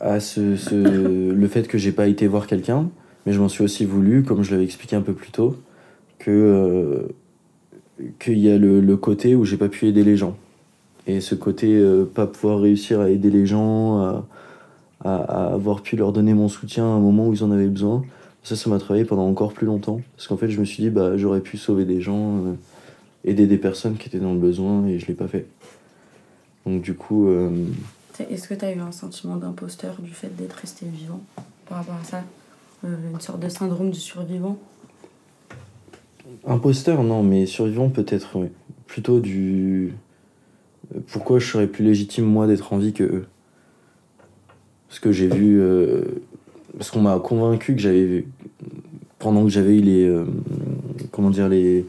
à 0.00 0.18
ce, 0.20 0.56
ce, 0.56 0.74
le 0.74 1.48
fait 1.48 1.68
que 1.68 1.78
j'ai 1.78 1.92
pas 1.92 2.08
été 2.08 2.26
voir 2.26 2.46
quelqu'un. 2.46 2.88
Mais 3.26 3.32
je 3.32 3.40
m'en 3.40 3.48
suis 3.48 3.64
aussi 3.64 3.84
voulu, 3.84 4.22
comme 4.22 4.42
je 4.42 4.50
l'avais 4.50 4.64
expliqué 4.64 4.96
un 4.96 5.02
peu 5.02 5.14
plus 5.14 5.30
tôt, 5.30 5.56
que 6.18 6.30
euh, 6.30 7.08
qu'il 8.18 8.38
y 8.38 8.50
a 8.50 8.58
le, 8.58 8.80
le, 8.80 8.96
côté 8.96 9.34
où 9.34 9.44
j'ai 9.44 9.56
pas 9.56 9.68
pu 9.68 9.86
aider 9.86 10.04
les 10.04 10.16
gens. 10.16 10.36
Et 11.06 11.20
ce 11.20 11.34
côté 11.34 11.74
euh, 11.74 12.04
pas 12.04 12.26
pouvoir 12.26 12.60
réussir 12.60 13.00
à 13.00 13.10
aider 13.10 13.30
les 13.30 13.46
gens, 13.46 14.24
à, 15.04 15.14
avoir 15.54 15.82
pu 15.82 15.96
leur 15.96 16.12
donner 16.12 16.32
mon 16.32 16.48
soutien 16.48 16.84
à 16.84 16.88
un 16.88 16.98
moment 16.98 17.28
où 17.28 17.34
ils 17.34 17.44
en 17.44 17.50
avaient 17.50 17.68
besoin, 17.68 18.04
ça, 18.42 18.56
ça 18.56 18.70
m'a 18.70 18.78
travaillé 18.78 19.04
pendant 19.04 19.26
encore 19.26 19.52
plus 19.52 19.66
longtemps. 19.66 20.00
Parce 20.16 20.28
qu'en 20.28 20.36
fait, 20.36 20.48
je 20.48 20.58
me 20.58 20.64
suis 20.64 20.82
dit, 20.82 20.90
bah, 20.90 21.16
j'aurais 21.16 21.40
pu 21.40 21.58
sauver 21.58 21.84
des 21.84 22.00
gens, 22.00 22.38
euh, 22.38 22.54
aider 23.24 23.46
des 23.46 23.58
personnes 23.58 23.96
qui 23.96 24.08
étaient 24.08 24.18
dans 24.18 24.32
le 24.32 24.40
besoin, 24.40 24.86
et 24.86 24.98
je 24.98 25.06
l'ai 25.06 25.14
pas 25.14 25.28
fait. 25.28 25.46
Donc 26.66 26.80
du 26.80 26.94
coup... 26.94 27.28
Est-ce 28.30 28.48
que 28.48 28.54
tu 28.54 28.64
as 28.64 28.72
eu 28.72 28.78
un 28.78 28.92
sentiment 28.92 29.36
d'imposteur 29.36 29.96
du 30.00 30.10
fait 30.10 30.34
d'être 30.34 30.54
resté 30.54 30.86
vivant 30.86 31.20
par 31.66 31.78
rapport 31.78 31.96
à 32.00 32.04
ça? 32.04 32.22
Une 32.84 33.20
sorte 33.20 33.40
de 33.40 33.48
syndrome 33.48 33.90
du 33.90 33.98
survivant 33.98 34.58
Imposteur, 36.46 37.02
non, 37.02 37.22
mais 37.22 37.46
survivant 37.46 37.88
peut-être, 37.88 38.36
oui. 38.38 38.48
Plutôt 38.86 39.20
du. 39.20 39.94
euh, 40.94 40.98
Pourquoi 41.10 41.38
je 41.38 41.50
serais 41.50 41.66
plus 41.66 41.84
légitime, 41.84 42.24
moi, 42.24 42.46
d'être 42.46 42.72
en 42.72 42.78
vie 42.78 42.92
que 42.92 43.04
eux? 43.04 43.26
Parce 44.88 45.00
que 45.00 45.12
j'ai 45.12 45.28
vu. 45.28 45.60
euh, 45.60 46.02
Parce 46.76 46.90
qu'on 46.90 47.00
m'a 47.02 47.18
convaincu 47.18 47.74
que 47.74 47.80
j'avais 47.80 48.04
vu. 48.04 48.28
Pendant 49.18 49.44
que 49.44 49.50
j'avais 49.50 49.76
eu 49.78 49.80
les. 49.80 50.04
euh, 50.06 50.24
Comment 51.10 51.30
dire, 51.30 51.48
les. 51.48 51.86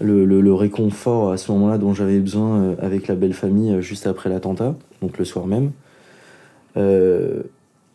Le, 0.00 0.54
réconfort 0.54 1.32
à 1.32 1.36
ce 1.36 1.50
moment-là 1.52 1.76
dont 1.76 1.92
j'avais 1.92 2.20
besoin 2.20 2.58
euh, 2.62 2.74
avec 2.80 3.08
la 3.08 3.16
belle 3.16 3.34
famille 3.34 3.72
euh, 3.72 3.80
juste 3.80 4.06
après 4.06 4.30
l'attentat, 4.30 4.76
donc 5.02 5.18
le 5.18 5.24
soir 5.24 5.46
même. 5.46 5.72
Euh, 6.76 7.42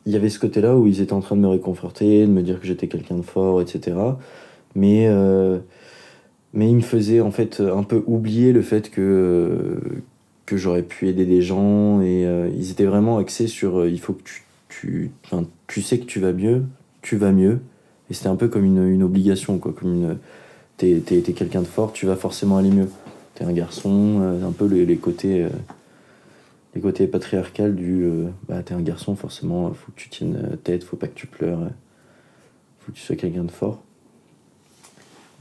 Il 0.06 0.12
y 0.12 0.16
avait 0.16 0.30
ce 0.30 0.40
côté-là 0.40 0.76
où 0.76 0.86
ils 0.88 1.02
étaient 1.02 1.14
en 1.14 1.22
train 1.22 1.36
de 1.36 1.42
me 1.42 1.48
réconforter, 1.48 2.22
de 2.22 2.32
me 2.32 2.42
dire 2.42 2.60
que 2.60 2.68
j'étais 2.68 2.88
quelqu'un 2.88 3.16
de 3.16 3.22
fort, 3.22 3.62
etc. 3.62 3.96
Mais, 4.76 5.08
euh, 5.08 5.60
mais 6.54 6.70
il 6.70 6.76
me 6.76 6.82
faisait 6.82 7.22
en 7.22 7.32
fait 7.32 7.62
un 7.62 7.84
peu 7.84 8.04
oublier 8.06 8.52
le 8.52 8.62
fait 8.62 8.90
que, 8.90 9.80
que 10.46 10.58
j'aurais 10.58 10.84
pu 10.84 11.08
aider 11.08 11.26
des 11.26 11.42
gens 11.42 12.02
et 12.02 12.26
euh, 12.26 12.50
ils 12.56 12.72
étaient 12.72 12.86
vraiment 12.86 13.18
axés 13.18 13.48
sur 13.48 13.80
euh, 13.80 13.90
il 13.90 14.00
faut 14.00 14.14
que 14.14 14.24
tu, 14.24 14.44
tu, 14.70 15.12
tu 15.68 15.82
sais 15.82 16.00
que 16.00 16.06
tu 16.06 16.20
vas 16.20 16.34
mieux, 16.34 16.64
tu 17.02 17.16
vas 17.16 17.32
mieux. 17.32 17.60
Et 18.10 18.14
c'était 18.14 18.30
un 18.30 18.36
peu 18.36 18.50
comme 18.50 18.66
une, 18.66 18.86
une 18.86 19.04
obligation, 19.04 19.58
quoi, 19.58 19.74
comme 19.74 19.94
une. 19.94 20.18
T'es, 20.76 21.02
t'es, 21.06 21.22
t'es 21.22 21.34
quelqu'un 21.34 21.62
de 21.62 21.68
fort, 21.68 21.94
tu 21.94 22.06
vas 22.06 22.16
forcément 22.16 22.58
aller 22.58 22.72
mieux. 22.72 22.90
T'es 23.36 23.46
un 23.46 23.54
garçon, 23.54 24.22
un 24.44 24.52
peu 24.52 24.66
les, 24.66 24.86
les 24.86 24.98
côtés. 24.98 25.48
Les 26.76 26.82
côtés 26.82 27.08
patriarcales 27.08 27.76
du 27.76 28.04
euh, 28.04 28.30
bah 28.48 28.64
t'es 28.64 28.74
un 28.74 28.82
garçon 28.82 29.16
forcément 29.16 29.74
faut 29.74 29.92
que 29.92 30.00
tu 30.00 30.10
tiennes 30.10 30.36
euh, 30.36 30.56
tête 30.56 30.84
faut 30.84 30.98
pas 30.98 31.08
que 31.08 31.16
tu 31.16 31.28
pleures 31.28 31.60
euh, 31.60 31.70
faut 32.80 32.92
que 32.92 32.98
tu 32.98 33.04
sois 33.04 33.16
quelqu'un 33.16 33.44
de 33.44 33.52
fort. 33.52 33.82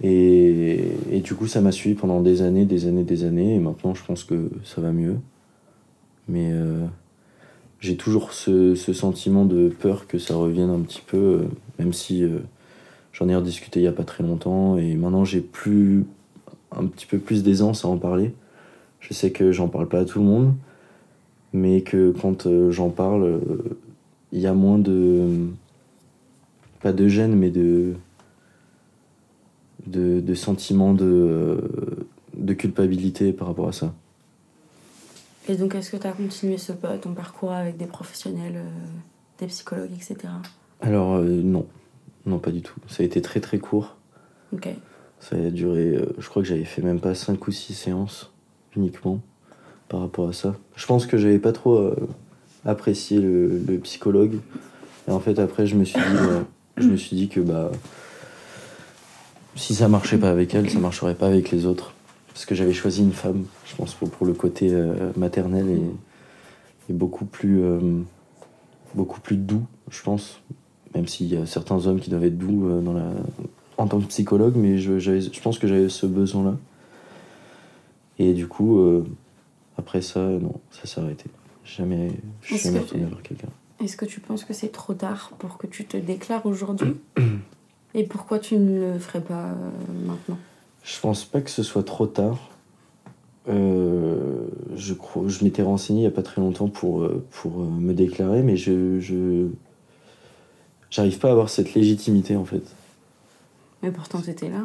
Et, 0.03 0.93
et 1.11 1.21
du 1.21 1.35
coup 1.35 1.47
ça 1.47 1.61
m'a 1.61 1.73
suivi 1.73 1.95
pendant 1.95 2.21
des 2.21 2.43
années 2.43 2.65
des 2.65 2.87
années 2.87 3.05
des 3.05 3.25
années 3.25 3.55
et 3.55 3.59
maintenant 3.59 3.95
je 3.95 4.05
pense 4.05 4.25
que 4.25 4.51
ça 4.65 4.81
va 4.81 4.93
mieux. 4.93 5.17
Mais 6.29 6.53
j'ai 7.81 7.97
toujours 7.97 8.33
ce, 8.33 8.77
ce 8.77 8.93
sentiment 8.93 9.45
de 9.45 9.69
peur 9.69 10.07
que 10.07 10.19
ça 10.19 10.37
revienne 10.37 10.71
un 10.71 10.81
petit 10.81 11.03
peu 11.05 11.45
même 11.79 11.93
si 11.93 12.25
j'en 13.13 13.29
ai 13.29 13.35
rediscuté 13.35 13.81
il 13.81 13.83
y 13.83 13.89
a 13.89 13.93
pas 13.93 14.05
très 14.05 14.23
longtemps 14.23 14.77
et 14.79 14.95
maintenant 14.95 15.25
j'ai 15.25 15.41
plus 15.41 16.05
un 16.71 16.87
petit 16.87 17.07
peu 17.07 17.19
plus 17.19 17.43
d'aisance 17.43 17.85
à 17.85 17.89
en 17.89 17.99
parler. 17.99 18.35
Je 19.01 19.15
sais 19.15 19.31
que 19.31 19.51
j'en 19.51 19.69
parle 19.69 19.89
pas 19.89 20.01
à 20.01 20.05
tout 20.05 20.21
le 20.21 20.25
monde 20.25 20.55
mais 21.53 21.83
que 21.83 22.13
quand 22.13 22.47
euh, 22.47 22.71
j'en 22.71 22.91
parle, 22.91 23.23
euh, 23.25 23.41
il 24.33 24.41
y 24.41 24.47
a 24.47 24.55
moins 24.55 24.79
de. 24.79 25.49
pas 26.81 26.93
de 26.93 27.09
gêne, 27.09 27.35
mais 27.37 27.51
de. 27.51 27.95
de, 29.87 30.21
de 30.21 30.35
sentiments 30.35 30.95
de, 30.95 31.05
euh, 31.05 31.61
de 32.37 32.55
culpabilité 32.55 33.33
par 33.33 33.49
rapport 33.49 33.69
à 33.69 33.73
ça. 33.73 33.95
Et 35.49 35.57
donc, 35.57 35.75
est-ce 35.75 35.91
que 35.91 35.97
tu 35.97 36.07
as 36.07 36.13
continué 36.13 36.57
ce, 36.57 36.73
ton 36.73 37.15
parcours 37.15 37.53
avec 37.53 37.77
des 37.77 37.87
professionnels, 37.87 38.55
euh, 38.57 38.71
des 39.41 39.47
psychologues, 39.47 39.91
etc. 39.93 40.17
Alors, 40.81 41.17
euh, 41.17 41.25
non. 41.25 41.67
Non, 42.27 42.39
pas 42.39 42.53
du 42.53 42.63
tout. 42.63 42.79
Ça 42.87 43.03
a 43.03 43.07
été 43.07 43.21
très 43.21 43.41
très 43.41 43.59
court. 43.59 43.97
Ok. 44.53 44.69
Ça 45.19 45.35
a 45.35 45.51
duré. 45.51 45.97
euh, 45.97 46.15
je 46.19 46.29
crois 46.29 46.43
que 46.43 46.49
j'avais 46.49 46.65
fait 46.65 46.83
même 46.83 47.01
pas 47.01 47.15
5 47.17 47.45
ou 47.49 47.51
6 47.51 47.75
séances 47.75 48.33
uniquement 48.77 49.21
par 49.93 50.01
rapport 50.01 50.31
à 50.31 50.33
ça. 50.33 50.57
Je 50.75 50.87
pense 50.87 51.05
que 51.05 51.19
j'avais 51.19 51.39
pas 51.39 51.53
trop 51.53 51.77
euh, 51.77 51.95
apprécié 52.65 53.21
le, 53.21 53.59
le 53.59 53.77
psychologue. 53.81 54.39
Et 55.07 55.11
en 55.11 55.21
fait, 55.21 55.39
après, 55.39 55.67
je 55.67 55.77
me 55.77 55.85
suis 55.85 56.01
dit, 56.01 56.17
euh, 56.17 56.41
je 56.79 56.89
me 56.89 56.97
suis 56.97 57.15
dit 57.15 57.29
que 57.29 57.41
bah, 57.41 57.71
si 59.55 59.75
ça 59.75 59.89
marchait 59.89 60.17
pas 60.17 60.31
avec 60.31 60.55
elle, 60.55 60.71
ça 60.71 60.79
marcherait 60.79 61.15
pas 61.15 61.27
avec 61.27 61.51
les 61.51 61.67
autres. 61.67 61.93
Parce 62.29 62.47
que 62.47 62.55
j'avais 62.55 62.73
choisi 62.73 63.03
une 63.03 63.13
femme, 63.13 63.45
je 63.67 63.77
pense, 63.77 63.93
pour, 63.93 64.09
pour 64.09 64.27
le 64.27 64.33
côté 64.33 64.71
euh, 64.73 65.13
maternel 65.19 65.69
et, 65.69 65.83
beaucoup, 66.93 67.25
plus, 67.25 67.63
beaucoup 68.95 69.21
plus 69.21 69.37
doux, 69.37 69.63
je 69.91 70.03
pense. 70.03 70.43
Même 70.95 71.07
s'il 71.07 71.33
y 71.33 71.37
a 71.39 71.47
certains 71.47 71.87
hommes 71.87 72.01
qui 72.01 72.11
doivent 72.11 72.25
être 72.25 72.37
doux 72.37 72.69
dans 72.83 72.93
la, 72.93 73.09
en 73.79 73.87
tant 73.87 73.99
que 73.99 74.07
psychologue, 74.07 74.57
mais 74.57 74.77
je, 74.77 74.99
je 74.99 75.41
pense 75.41 75.59
que 75.59 75.67
j'avais 75.67 75.89
ce 75.89 76.05
besoin-là. 76.05 76.57
Et 78.19 78.35
du 78.35 78.47
coup, 78.47 78.79
après 79.83 80.01
ça, 80.01 80.21
non, 80.21 80.61
ça 80.71 80.87
s'est 80.87 81.01
arrêté. 81.01 81.25
Jamais, 81.65 82.13
je 82.43 82.55
suis 82.57 82.69
retourné 82.71 83.05
vers 83.05 83.23
quelqu'un. 83.23 83.49
Est-ce 83.83 83.97
que 83.97 84.05
tu 84.05 84.21
penses 84.21 84.45
que 84.45 84.55
c'est 84.55 84.71
trop 84.71 84.95
tard 84.95 85.33
pour 85.41 85.59
que 85.59 85.67
tu 85.67 85.85
te 85.85 85.97
déclares 85.97 86.47
aujourd'hui 86.47 86.97
Et 87.95 88.05
pourquoi 88.05 88.39
tu 88.39 88.57
ne 88.57 88.93
le 88.93 88.99
ferais 88.99 89.21
pas 89.21 89.47
euh, 89.49 90.07
maintenant? 90.07 90.39
Je 90.85 90.99
pense 91.01 91.25
pas 91.25 91.41
que 91.41 91.51
ce 91.51 91.63
soit 91.65 91.83
trop 91.83 92.07
tard. 92.07 92.39
Euh, 93.49 94.47
je 94.77 94.95
crois, 94.95 95.25
je 95.27 95.43
m'étais 95.43 95.63
renseigné 95.63 96.03
il 96.03 96.05
y 96.05 96.07
a 96.07 96.13
pas 96.13 96.23
très 96.23 96.41
longtemps 96.41 96.69
pour, 96.69 97.03
euh, 97.03 97.25
pour 97.33 97.59
me 97.59 97.93
déclarer, 97.93 98.43
mais 98.45 98.57
je, 98.57 99.01
je 99.01 99.49
j'arrive 100.91 101.19
pas 101.19 101.29
à 101.29 101.33
avoir 101.33 101.49
cette 101.51 101.75
légitimité 101.75 102.37
en 102.37 102.45
fait. 102.45 102.63
Mais 103.83 103.91
pourtant, 103.91 104.21
tu 104.21 104.31
étais 104.31 104.49
là. 104.49 104.65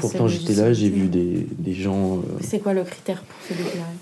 Pourtant 0.00 0.26
j'étais 0.28 0.54
là, 0.54 0.72
j'ai 0.72 0.90
vu 0.90 1.08
des, 1.08 1.46
des 1.58 1.72
gens. 1.72 2.18
euh, 2.18 2.22
C'est 2.40 2.58
quoi 2.58 2.74
le 2.74 2.82
critère 2.84 3.22
pour 3.22 3.40
se 3.48 3.54
déclarer? 3.54 3.94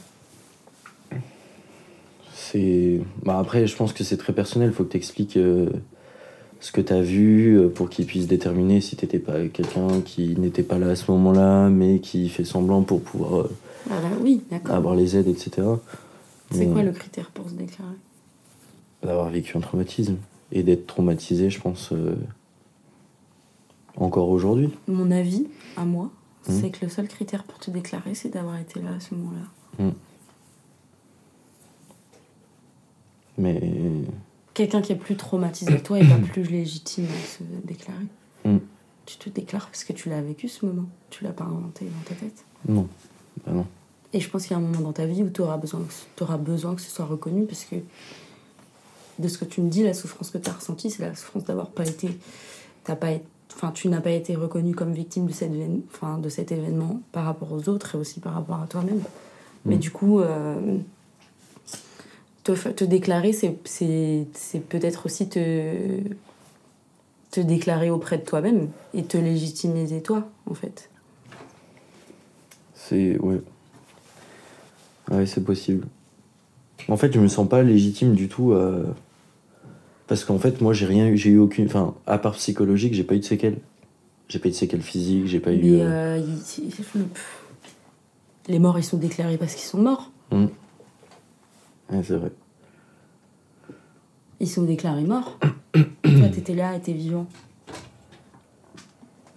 C'est. 2.53 3.00
Bah 3.25 3.38
après, 3.38 3.67
je 3.67 3.76
pense 3.76 3.93
que 3.93 4.05
c'est 4.05 4.17
très 4.17 4.33
personnel. 4.33 4.73
Faut 4.73 4.85
que 4.85 4.91
tu 4.91 4.97
expliques 4.97 5.38
ce 6.61 6.73
que 6.73 6.81
tu 6.81 6.93
as 6.93 7.03
vu 7.03 7.55
euh, 7.59 7.69
pour 7.69 7.91
qu'ils 7.91 8.07
puissent 8.07 8.26
déterminer 8.29 8.81
si 8.81 8.97
t'étais 8.97 9.19
pas 9.19 9.47
quelqu'un 9.49 10.00
qui 10.05 10.38
n'était 10.38 10.62
pas 10.62 10.79
là 10.79 10.88
à 10.88 10.97
ce 10.97 11.11
moment-là, 11.11 11.69
mais 11.69 12.00
qui 12.00 12.29
fait 12.29 12.45
semblant 12.45 12.83
pour 12.83 13.03
pouvoir 13.03 13.35
euh, 13.43 13.50
oui, 14.23 14.43
avoir 14.69 14.95
les 14.95 15.17
aides, 15.17 15.29
etc. 15.29 15.67
C'est 16.50 16.67
Mais 16.67 16.73
quoi 16.73 16.83
le 16.83 16.93
critère 16.93 17.31
pour 17.31 17.49
se 17.49 17.55
déclarer? 17.55 17.91
D'avoir 19.03 19.29
vécu 19.31 19.57
un 19.57 19.61
traumatisme 19.61 20.17
et 20.53 20.62
d'être 20.62 20.87
traumatisé, 20.87 21.50
je 21.50 21.61
pense, 21.61 21.91
euh, 21.93 22.15
encore 23.97 24.29
aujourd'hui. 24.31 24.71
Mon 24.88 25.11
avis, 25.11 25.47
à 25.76 25.85
moi, 25.85 26.11
Mhm. 26.49 26.61
c'est 26.61 26.71
que 26.71 26.85
le 26.85 26.88
seul 26.91 27.09
critère 27.09 27.43
pour 27.45 27.59
te 27.59 27.71
déclarer, 27.71 28.15
c'est 28.15 28.29
d'avoir 28.29 28.59
été 28.59 28.81
là 28.81 28.91
à 28.97 29.00
ce 29.00 29.15
moment-là. 29.15 29.91
Mais 33.38 33.61
Quelqu'un 34.55 34.81
qui 34.81 34.93
est 34.93 34.97
plus 34.97 35.16
traumatisé 35.16 35.76
que 35.76 35.83
toi 35.83 35.99
est 35.99 36.09
pas 36.09 36.16
plus 36.16 36.43
légitime 36.45 37.05
à 37.05 37.26
se 37.26 37.43
déclarer. 37.66 38.07
Mhm. 38.47 38.61
Tu 39.05 39.19
te 39.19 39.28
déclares 39.28 39.66
parce 39.66 39.85
que 39.85 39.93
tu 39.93 40.09
l'as 40.09 40.23
vécu 40.23 40.49
ce 40.49 40.64
moment. 40.64 40.87
Tu 41.11 41.25
l'as 41.25 41.33
pas 41.33 41.45
inventé 41.45 41.85
dans 41.85 42.09
ta 42.09 42.14
tête. 42.14 42.45
non, 42.69 42.88
bah 43.47 43.52
non. 43.52 43.66
Et 44.12 44.21
je 44.21 44.31
pense 44.31 44.43
qu'il 44.47 44.52
y 44.52 44.55
a 44.55 44.57
un 44.59 44.61
moment 44.66 44.81
dans 44.81 44.93
ta 44.95 45.05
vie 45.05 45.23
où 45.23 45.28
tu 45.28 45.43
auras 45.43 45.59
besoin, 45.59 45.81
que- 45.81 45.93
t'auras 46.16 46.38
besoin 46.38 46.75
que 46.75 46.81
ce 46.81 46.90
soit 46.90 47.05
reconnu 47.05 47.45
parce 47.45 47.64
que 47.64 47.76
de 49.19 49.28
ce 49.28 49.37
que 49.38 49.45
tu 49.45 49.61
me 49.61 49.69
dis, 49.69 49.83
la 49.83 49.93
souffrance 49.95 50.31
que 50.31 50.38
tu 50.38 50.49
as 50.49 50.52
ressentie, 50.55 50.90
c'est 50.90 51.02
la 51.02 51.14
souffrance 51.14 51.45
d'avoir 51.45 51.69
pas 51.69 51.87
été. 51.87 52.16
T'as 52.85 52.97
pas 52.97 53.11
été- 53.12 53.25
Enfin, 53.55 53.71
tu 53.73 53.88
n'as 53.88 54.00
pas 54.02 54.11
été 54.11 54.35
reconnu 54.37 54.75
comme 54.75 54.93
victime 54.93 55.26
de, 55.26 55.33
cet 55.33 55.50
évén- 55.50 55.81
enfin, 55.90 56.19
de 56.19 56.28
cet 56.28 56.52
événement 56.52 57.00
par 57.12 57.25
rapport 57.25 57.52
aux 57.52 57.69
autres 57.71 57.95
et 57.95 57.99
aussi 57.99 58.21
par 58.21 58.35
rapport 58.35 58.61
à 58.61 58.66
toi-même. 58.66 59.00
Mais 59.64 59.76
Mm. 59.76 59.78
du 59.78 59.90
coup, 59.90 60.21
euh, 60.21 60.76
te, 62.55 62.85
déclarer, 62.85 63.33
c'est- 63.33 63.57
peut-être 64.69 65.07
aussi 65.07 65.29
te, 65.29 66.00
te 67.31 67.41
déclarer 67.41 67.91
auprès 67.91 68.19
de 68.19 68.25
toi-même 68.25 68.69
et 68.95 69.05
te 69.05 69.17
légitimiser 69.17 70.03
toi, 70.03 70.29
en 70.49 70.55
fait. 70.55 70.91
C'est. 72.75 73.19
Ouais. 73.19 73.41
Ouais, 75.11 75.26
c'est 75.26 75.45
possible. 75.45 75.87
En 76.88 76.97
fait, 76.97 77.12
je 77.12 77.19
me 77.21 77.29
sens 77.29 77.49
pas 77.49 77.62
légitime 77.62 78.15
du 78.15 78.29
tout 78.29 78.53
à. 78.53 78.81
Parce 80.07 80.25
qu'en 80.25 80.38
fait, 80.38 80.61
moi, 80.61 80.73
j'ai 80.73 80.87
rien 80.87 81.09
eu, 81.09 81.17
j'ai 81.17 81.31
eu 81.31 81.38
aucune. 81.38 81.67
Enfin, 81.67 81.95
à 82.07 82.19
part 82.19 82.35
psychologique, 82.35 82.95
j'ai 82.95 83.03
pas 83.05 83.15
eu 83.15 83.19
de 83.21 83.25
séquelles. 83.25 83.59
J'ai 84.29 84.38
pas 84.38 84.49
eu 84.49 84.50
de 84.53 84.57
séquelles 84.57 84.83
physiques, 84.83 85.26
j'ai 85.26 85.41
pas 85.41 85.53
eu. 85.53 85.75
Euh, 85.81 86.19
euh, 86.19 87.03
les 88.49 88.59
morts, 88.59 88.79
ils 88.79 88.85
sont 88.85 88.97
déclarés 88.97 89.37
parce 89.37 89.55
qu'ils 89.55 89.65
sont 89.65 89.79
morts. 89.79 90.11
Ouais, 91.90 92.02
c'est 92.02 92.16
vrai. 92.16 92.33
Ils 94.40 94.49
sont 94.49 94.62
déclarés 94.64 95.05
morts. 95.05 95.38
Toi, 95.73 96.28
t'étais 96.33 96.55
là 96.55 96.75
et 96.76 96.81
t'es 96.81 96.93
vivant. 96.93 97.26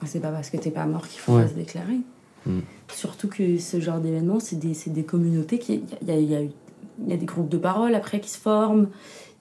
C'est 0.05 0.19
pas 0.21 0.31
parce 0.31 0.49
que 0.49 0.57
t'es 0.57 0.71
pas 0.71 0.85
mort 0.85 1.07
qu'il 1.07 1.19
faut 1.19 1.35
Ouais. 1.35 1.43
pas 1.43 1.49
se 1.49 1.53
déclarer. 1.53 1.97
Mm. 2.45 2.59
Surtout 2.89 3.27
que 3.27 3.57
ce 3.57 3.79
genre 3.79 3.99
d'événement, 3.99 4.39
c'est 4.39 4.55
des, 4.57 4.73
des 4.87 5.03
communautés 5.03 5.59
qui. 5.59 5.83
Il 6.01 6.07
y 6.07 6.35
a, 6.35 6.41
y 6.41 7.13
a 7.13 7.17
des 7.17 7.25
groupes 7.25 7.49
de 7.49 7.57
parole 7.57 7.95
après 7.95 8.19
qui 8.19 8.29
se 8.29 8.37
forment. 8.39 8.87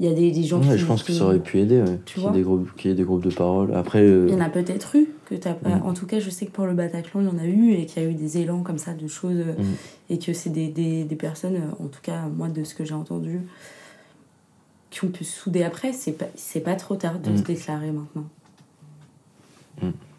Il 0.00 0.06
y 0.06 0.08
a 0.08 0.14
des, 0.14 0.30
des 0.30 0.44
gens 0.44 0.60
Ouais, 0.60 0.68
qui. 0.74 0.78
je 0.78 0.86
pense 0.86 1.02
que 1.02 1.12
ça 1.12 1.24
aurait 1.24 1.40
pu 1.40 1.58
aider, 1.58 1.80
ouais. 1.82 1.98
Tu 2.06 2.14
Qu'il 2.14 2.22
y, 2.22 2.26
vois 2.26 2.30
ait 2.32 2.36
des 2.36 2.42
groupes, 2.42 2.68
qu'il 2.76 2.90
y 2.90 2.94
ait 2.94 2.96
des 2.96 3.02
groupes 3.02 3.24
de 3.24 3.34
parole. 3.34 3.74
Après, 3.74 4.00
euh, 4.00 4.26
Il 4.28 4.34
y 4.34 4.36
en 4.36 4.40
a 4.40 4.48
peut-être 4.48 4.94
eu, 4.94 5.08
que 5.24 5.34
t'as 5.34 5.54
pas. 5.54 5.70
Mm. 5.76 5.82
En 5.86 5.92
tout 5.92 6.06
cas, 6.06 6.20
je 6.20 6.30
sais 6.30 6.46
que 6.46 6.52
pour 6.52 6.66
le 6.66 6.74
Bataclan, 6.74 7.20
il 7.22 7.26
y 7.26 7.30
en 7.30 7.38
a 7.38 7.46
eu 7.46 7.72
et 7.72 7.84
qu'il 7.86 8.02
y 8.02 8.06
a 8.06 8.08
eu 8.08 8.14
des 8.14 8.38
élans 8.38 8.62
comme 8.62 8.78
ça 8.78 8.94
de 8.94 9.08
choses. 9.08 9.38
euh, 9.38 9.54
Mm. 9.60 9.64
Et 10.10 10.18
que 10.18 10.32
c'est 10.32 10.50
des, 10.50 10.68
des, 10.68 11.02
des 11.04 11.16
personnes, 11.16 11.56
euh, 11.56 11.82
en 11.84 11.88
tout 11.88 12.00
cas, 12.00 12.22
moi, 12.28 12.48
de 12.48 12.62
ce 12.62 12.74
que 12.76 12.84
j'ai 12.84 12.94
entendu, 12.94 13.40
qui 14.90 15.04
ont 15.04 15.08
pu 15.08 15.24
se 15.24 15.36
souder 15.36 15.64
après, 15.64 15.92
c'est 15.92 16.12
pas, 16.12 16.26
c'est 16.36 16.60
pas 16.60 16.76
trop 16.76 16.94
tard 16.94 17.18
de 17.18 17.30
Mm. 17.30 17.36
se 17.38 17.42
déclarer 17.42 17.90
maintenant. 17.90 18.24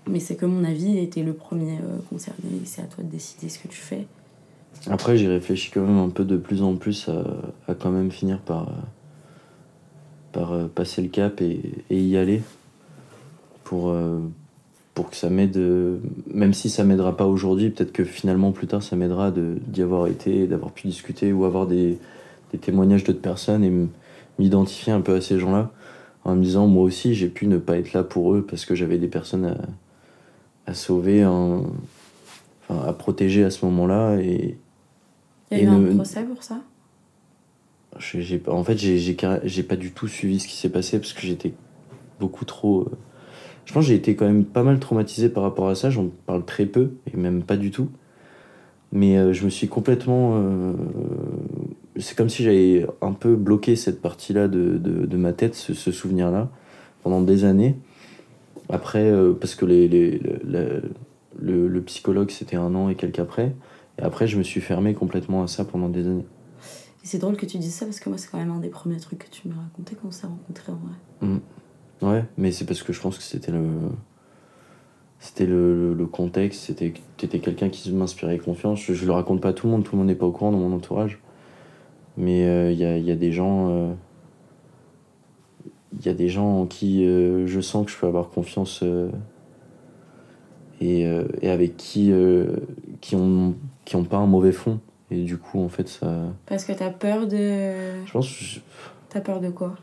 Mais 0.07 0.19
c'est 0.19 0.35
que 0.35 0.45
mon 0.45 0.63
avis 0.63 0.97
était 0.97 1.21
le 1.23 1.33
premier 1.33 1.77
concerné, 2.09 2.39
c'est 2.65 2.81
à 2.81 2.85
toi 2.85 3.03
de 3.03 3.09
décider 3.09 3.47
ce 3.47 3.59
que 3.59 3.67
tu 3.67 3.77
fais. 3.79 4.07
Après, 4.87 5.17
j'ai 5.17 5.27
réfléchi 5.27 5.69
quand 5.71 5.81
même 5.85 5.99
un 5.99 6.09
peu 6.09 6.23
de 6.25 6.35
plus 6.37 6.63
en 6.63 6.75
plus 6.75 7.07
à, 7.09 7.23
à 7.67 7.75
quand 7.75 7.91
même 7.91 8.09
finir 8.09 8.39
par, 8.39 8.71
par 10.31 10.53
euh, 10.53 10.67
passer 10.67 11.01
le 11.01 11.09
cap 11.09 11.41
et, 11.41 11.61
et 11.89 12.01
y 12.01 12.17
aller. 12.17 12.41
Pour, 13.63 13.89
euh, 13.89 14.19
pour 14.95 15.09
que 15.09 15.15
ça 15.15 15.29
m'aide, 15.29 15.57
euh, 15.57 15.99
même 16.33 16.53
si 16.53 16.69
ça 16.69 16.83
m'aidera 16.83 17.15
pas 17.17 17.27
aujourd'hui, 17.27 17.69
peut-être 17.69 17.91
que 17.91 18.03
finalement 18.03 18.51
plus 18.51 18.67
tard 18.67 18.83
ça 18.83 18.95
m'aidera 18.95 19.31
de- 19.31 19.57
d'y 19.67 19.81
avoir 19.83 20.07
été, 20.07 20.47
d'avoir 20.47 20.71
pu 20.71 20.87
discuter 20.87 21.33
ou 21.33 21.45
avoir 21.45 21.67
des, 21.67 21.99
des 22.51 22.57
témoignages 22.57 23.03
d'autres 23.03 23.21
personnes 23.21 23.63
et 23.63 23.71
m'identifier 24.39 24.93
un 24.93 25.01
peu 25.01 25.15
à 25.15 25.21
ces 25.21 25.39
gens-là 25.39 25.71
en 26.25 26.35
me 26.35 26.43
disant 26.43 26.67
moi 26.67 26.83
aussi 26.83 27.13
j'ai 27.15 27.29
pu 27.29 27.47
ne 27.47 27.57
pas 27.57 27.77
être 27.77 27.93
là 27.93 28.03
pour 28.03 28.33
eux 28.33 28.45
parce 28.47 28.65
que 28.65 28.75
j'avais 28.75 28.97
des 28.97 29.07
personnes 29.07 29.45
à, 29.45 29.57
à 30.67 30.73
sauver, 30.73 31.25
en- 31.25 31.65
enfin, 32.67 32.87
à 32.87 32.93
protéger 32.93 33.43
à 33.43 33.51
ce 33.51 33.65
moment-là 33.65 34.17
et, 34.17 34.57
Il 35.51 35.57
y 35.57 35.61
a 35.61 35.63
Et 35.63 35.65
eu 35.65 35.69
un 35.69 35.95
procès 35.95 36.23
pour 36.23 36.43
ça? 36.43 36.61
J'ai- 37.97 38.21
j'ai 38.21 38.41
en 38.47 38.63
fait, 38.63 38.77
j'ai 38.77 38.97
j'ai 38.97 39.63
pas 39.63 39.75
du 39.75 39.91
tout 39.91 40.07
suivi 40.07 40.39
ce 40.39 40.47
qui 40.47 40.55
s'est 40.55 40.69
passé 40.69 40.99
parce 40.99 41.13
que 41.13 41.21
j'étais 41.21 41.53
beaucoup 42.19 42.45
trop. 42.45 42.81
euh, 42.83 42.91
Je 43.65 43.73
pense 43.73 43.83
que 43.85 43.89
j'ai 43.89 43.95
été 43.95 44.15
quand 44.15 44.25
même 44.25 44.45
pas 44.45 44.63
mal 44.63 44.79
traumatisé 44.79 45.29
par 45.29 45.43
rapport 45.43 45.69
à 45.69 45.75
ça. 45.75 45.89
J'en 45.89 46.09
parle 46.25 46.45
très 46.45 46.65
peu 46.65 46.91
et 47.11 47.17
même 47.17 47.43
pas 47.43 47.57
du 47.57 47.71
tout. 47.71 47.89
Mais 48.91 49.17
euh, 49.17 49.33
je 49.33 49.45
me 49.45 49.49
suis 49.49 49.67
complètement. 49.67 50.33
euh, 50.35 50.73
C'est 51.97 52.15
comme 52.17 52.29
si 52.29 52.43
j'avais 52.43 52.85
un 53.01 53.13
peu 53.13 53.35
bloqué 53.35 53.75
cette 53.75 54.01
partie-là 54.01 54.47
de, 54.47 54.77
de, 54.77 55.05
de 55.05 55.17
ma 55.17 55.33
tête, 55.33 55.55
ce, 55.55 55.73
souvenir-là, 55.91 56.49
pendant 57.03 57.21
des 57.21 57.43
années. 57.43 57.75
Après, 58.69 59.11
parce 59.39 59.55
que 59.55 59.65
les, 59.65 59.87
les- 59.87 60.19
le- 60.19 60.39
le, 60.45 60.81
le, 61.39 61.67
le 61.67 61.81
psychologue, 61.81 62.29
c'était 62.31 62.55
un 62.55 62.73
an 62.75 62.89
et 62.89 62.95
quelques 62.95 63.19
après. 63.19 63.53
Et 63.99 64.01
après, 64.03 64.27
je 64.27 64.37
me 64.37 64.43
suis 64.43 64.61
fermé 64.61 64.93
complètement 64.93 65.43
à 65.43 65.47
ça 65.47 65.65
pendant 65.65 65.89
des 65.89 66.07
années. 66.07 66.25
C'est 67.03 67.19
drôle 67.19 67.37
que 67.37 67.45
tu 67.45 67.57
dises 67.57 67.73
ça 67.73 67.85
parce 67.85 67.99
que 67.99 68.09
moi, 68.09 68.17
c'est 68.17 68.29
quand 68.29 68.37
même 68.37 68.51
un 68.51 68.59
des 68.59 68.69
premiers 68.69 68.99
trucs 68.99 69.19
que 69.19 69.29
tu 69.29 69.47
me 69.47 69.55
racontais 69.55 69.95
quand 69.95 70.09
on 70.09 70.11
s'est 70.11 70.27
rencontrés 70.27 70.71
en 70.71 70.75
vrai. 70.75 71.39
Ouais, 72.01 72.23
mais 72.37 72.51
c'est 72.51 72.65
parce 72.65 72.83
que 72.83 72.93
je 72.93 73.01
pense 73.01 73.17
que 73.17 73.23
c'était 73.23 73.51
le. 73.51 73.65
C'était 75.21 75.45
le, 75.45 75.93
le, 75.93 76.05
contexte, 76.05 76.61
c'était 76.61 76.93
t'étais 77.17 77.39
quelqu'un 77.39 77.67
qui 77.67 77.91
m'inspirait 77.91 78.37
confiance. 78.37 78.79
Je, 78.79 79.05
le 79.05 79.11
raconte 79.11 79.41
pas 79.41 79.49
à 79.49 79.53
tout 79.53 79.67
le 79.67 79.73
monde, 79.73 79.83
tout 79.83 79.91
le 79.93 79.97
monde 79.97 80.07
n'est 80.07 80.15
pas 80.15 80.25
au 80.25 80.31
courant 80.31 80.51
dans 80.51 80.59
mon 80.59 80.73
entourage. 80.73 81.19
Mais 82.15 82.71
il 82.71 82.79
y, 82.79 82.85
a, 83.11 83.15
des 83.15 83.31
gens. 83.31 83.97
En 86.37 86.65
qui 86.65 87.05
euh, 87.05 87.47
je 87.47 87.59
sens 87.59 87.85
que 87.85 87.91
je 87.91 87.97
peux 87.97 88.07
avoir 88.07 88.29
confiance 88.29 88.81
euh, 88.83 89.09
et, 90.79 91.05
euh, 91.05 91.27
et 91.41 91.49
avec 91.49 91.75
qui, 91.75 92.13
qui, 93.01 93.15
ont, 93.15 93.55
qui 93.83 93.95
ont 93.97 94.05
pas 94.05 94.17
un 94.17 94.27
mauvais 94.27 94.53
fond. 94.53 94.79
Et 95.11 95.23
du 95.23 95.37
coup, 95.37 95.59
en 95.59 95.69
fait, 95.69 95.87
ça. 95.87 96.25
Parce 96.45 96.65
que 96.65 96.71
t'as 96.73 96.89
peur 96.91 97.27
de. 97.27 98.05
Je 98.05 98.11
pense 98.11 98.27
que 98.27 98.43
je- 98.43 98.59
T'as 99.09 99.21
peur 99.21 99.39
de 99.41 99.49
quoi? 99.49 99.75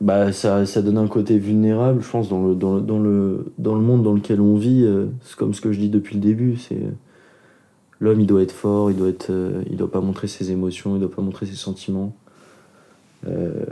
Bah, 0.00 0.32
ça, 0.32 0.64
ça 0.66 0.82
donne 0.82 0.98
un 0.98 1.08
côté 1.08 1.38
vulnérable, 1.38 2.02
je 2.02 2.08
pense, 2.08 2.28
dans 2.28 2.46
le, 2.46 2.54
dans 2.54 2.74
le, 2.76 2.80
dans 2.82 2.98
le, 2.98 3.52
dans 3.58 3.74
le 3.74 3.80
monde 3.80 4.02
dans 4.02 4.12
lequel 4.12 4.40
on 4.40 4.56
vit. 4.56 4.84
euh, 4.84 5.06
C'est 5.22 5.36
comme 5.36 5.54
ce 5.54 5.60
que 5.60 5.72
je 5.72 5.80
dis 5.80 5.88
depuis 5.88 6.14
le 6.16 6.20
début. 6.20 6.56
C'est 6.56 6.78
l'homme, 8.00 8.20
il 8.20 8.26
doit 8.26 8.42
être 8.42 8.52
fort, 8.52 8.90
il 8.90 8.96
doit 8.96 9.08
être, 9.08 9.30
euh, 9.30 9.62
il 9.70 9.76
doit 9.76 9.90
pas 9.90 10.00
montrer 10.00 10.28
ses 10.28 10.50
émotions, 10.52 10.94
il 10.96 11.00
doit 11.00 11.10
pas 11.10 11.22
montrer 11.22 11.46
ses 11.46 11.56
sentiments. 11.56 12.14
Euh, 13.26 13.64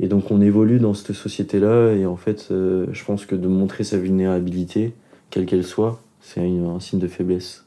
et 0.00 0.08
donc, 0.08 0.30
on 0.30 0.40
évolue 0.42 0.78
dans 0.78 0.92
cette 0.92 1.12
société-là, 1.14 1.92
et 1.92 2.04
en 2.04 2.16
fait, 2.16 2.48
euh, 2.50 2.86
je 2.92 3.04
pense 3.04 3.24
que 3.24 3.34
de 3.36 3.48
montrer 3.48 3.84
sa 3.84 3.96
vulnérabilité, 3.96 4.92
quelle 5.30 5.46
qu'elle 5.46 5.64
soit, 5.64 6.02
c'est 6.20 6.40
un 6.40 6.80
signe 6.80 6.98
de 6.98 7.08
faiblesse. 7.08 7.64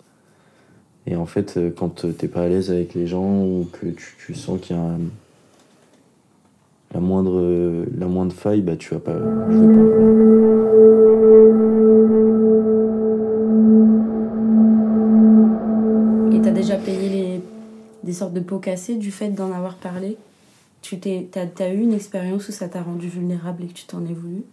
Et 1.07 1.15
en 1.15 1.25
fait, 1.25 1.57
euh, 1.57 1.71
quand 1.75 2.05
t'es 2.17 2.27
pas 2.27 2.43
à 2.43 2.47
l'aise 2.47 2.69
avec 2.71 2.93
les 2.93 3.07
gens 3.07 3.43
ou 3.43 3.67
que 3.71 3.87
tu, 3.87 4.35
sens 4.35 4.59
qu'il 4.61 4.75
y 4.75 4.79
a 4.79 4.97
la 6.93 6.99
moindre, 6.99 8.33
faille, 8.33 8.61
bah 8.61 8.75
tu 8.75 8.93
vas 8.93 8.99
pas. 8.99 9.17
Je 9.49 9.57
vais 9.57 9.73
pas. 9.73 9.81
Et 16.35 16.41
t'as 16.41 16.51
déjà 16.51 16.75
payé 16.77 17.41
des 18.03 18.13
sortes 18.13 18.33
de 18.33 18.39
pots 18.39 18.59
cassés 18.59 18.95
du 18.95 19.11
fait 19.11 19.29
d'en 19.29 19.51
avoir 19.51 19.75
parlé? 19.75 20.17
Tu 20.81 20.99
t'es... 20.99 21.27
T'as, 21.31 21.45
t'as 21.47 21.73
eu 21.73 21.79
une 21.79 21.93
expérience 21.93 22.47
où 22.49 22.51
ça 22.51 22.69
t'a 22.69 22.81
rendu 22.81 23.07
vulnérable 23.07 23.63
et 23.63 23.67
que 23.67 23.73
tu 23.73 23.85
t'en 23.85 24.05
es 24.05 24.13
voulu? 24.13 24.43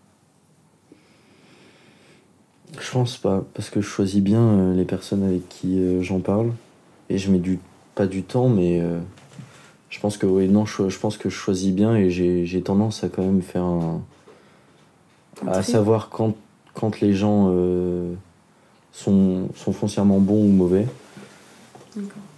Je 2.79 2.91
pense 2.93 3.17
pas, 3.17 3.45
parce 3.55 3.71
que 3.71 3.81
je 3.81 3.87
choisis 3.87 4.23
bien 4.23 4.41
euh, 4.41 4.75
les 4.75 4.85
personnes 4.85 5.23
avec 5.23 5.49
qui 5.49 5.79
euh, 5.79 6.03
j'en 6.03 6.21
parle. 6.21 6.53
Et 7.09 7.19
je 7.19 7.31
mets 7.31 7.39
du, 7.39 7.59
pas 7.95 8.07
du 8.07 8.23
temps, 8.23 8.49
mais 8.49 8.81
euh, 8.81 8.99
je 9.91 10.01
pense 10.01 10.17
que 10.17 10.27
oui, 10.27 10.49
non, 10.49 10.67
je, 10.67 10.89
je 10.89 10.99
pense 10.99 11.17
que 11.17 11.31
je 11.31 11.35
choisis 11.35 11.73
bien 11.73 11.97
et 11.97 12.11
j'ai, 12.11 12.45
j'ai 12.47 12.63
tendance 12.63 13.05
à 13.05 13.09
quand 13.09 13.23
même 13.23 13.43
faire 13.43 13.63
un. 13.65 14.03
Un 15.47 15.49
à 15.49 15.63
savoir 15.63 16.09
quand, 16.09 16.35
quand 16.75 17.01
les 17.01 17.13
gens 17.13 17.51
euh, 17.51 18.15
sont, 18.93 19.49
sont 19.55 19.73
foncièrement 19.73 20.19
bons 20.19 20.43
ou 20.43 20.49
mauvais. 20.49 20.87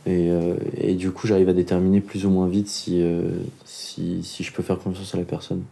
Et, 0.06 0.30
euh, 0.30 0.56
et 0.76 0.94
du 0.94 1.10
coup, 1.10 1.26
j'arrive 1.26 1.48
à 1.48 1.52
déterminer 1.52 2.00
plus 2.00 2.26
ou 2.26 2.30
moins 2.30 2.48
vite 2.48 2.68
si, 2.68 3.02
euh, 3.02 3.30
si, 3.64 4.22
si 4.24 4.42
je 4.42 4.52
peux 4.52 4.62
faire 4.62 4.78
confiance 4.78 5.14
à 5.14 5.18
la 5.18 5.24
personne. 5.24 5.62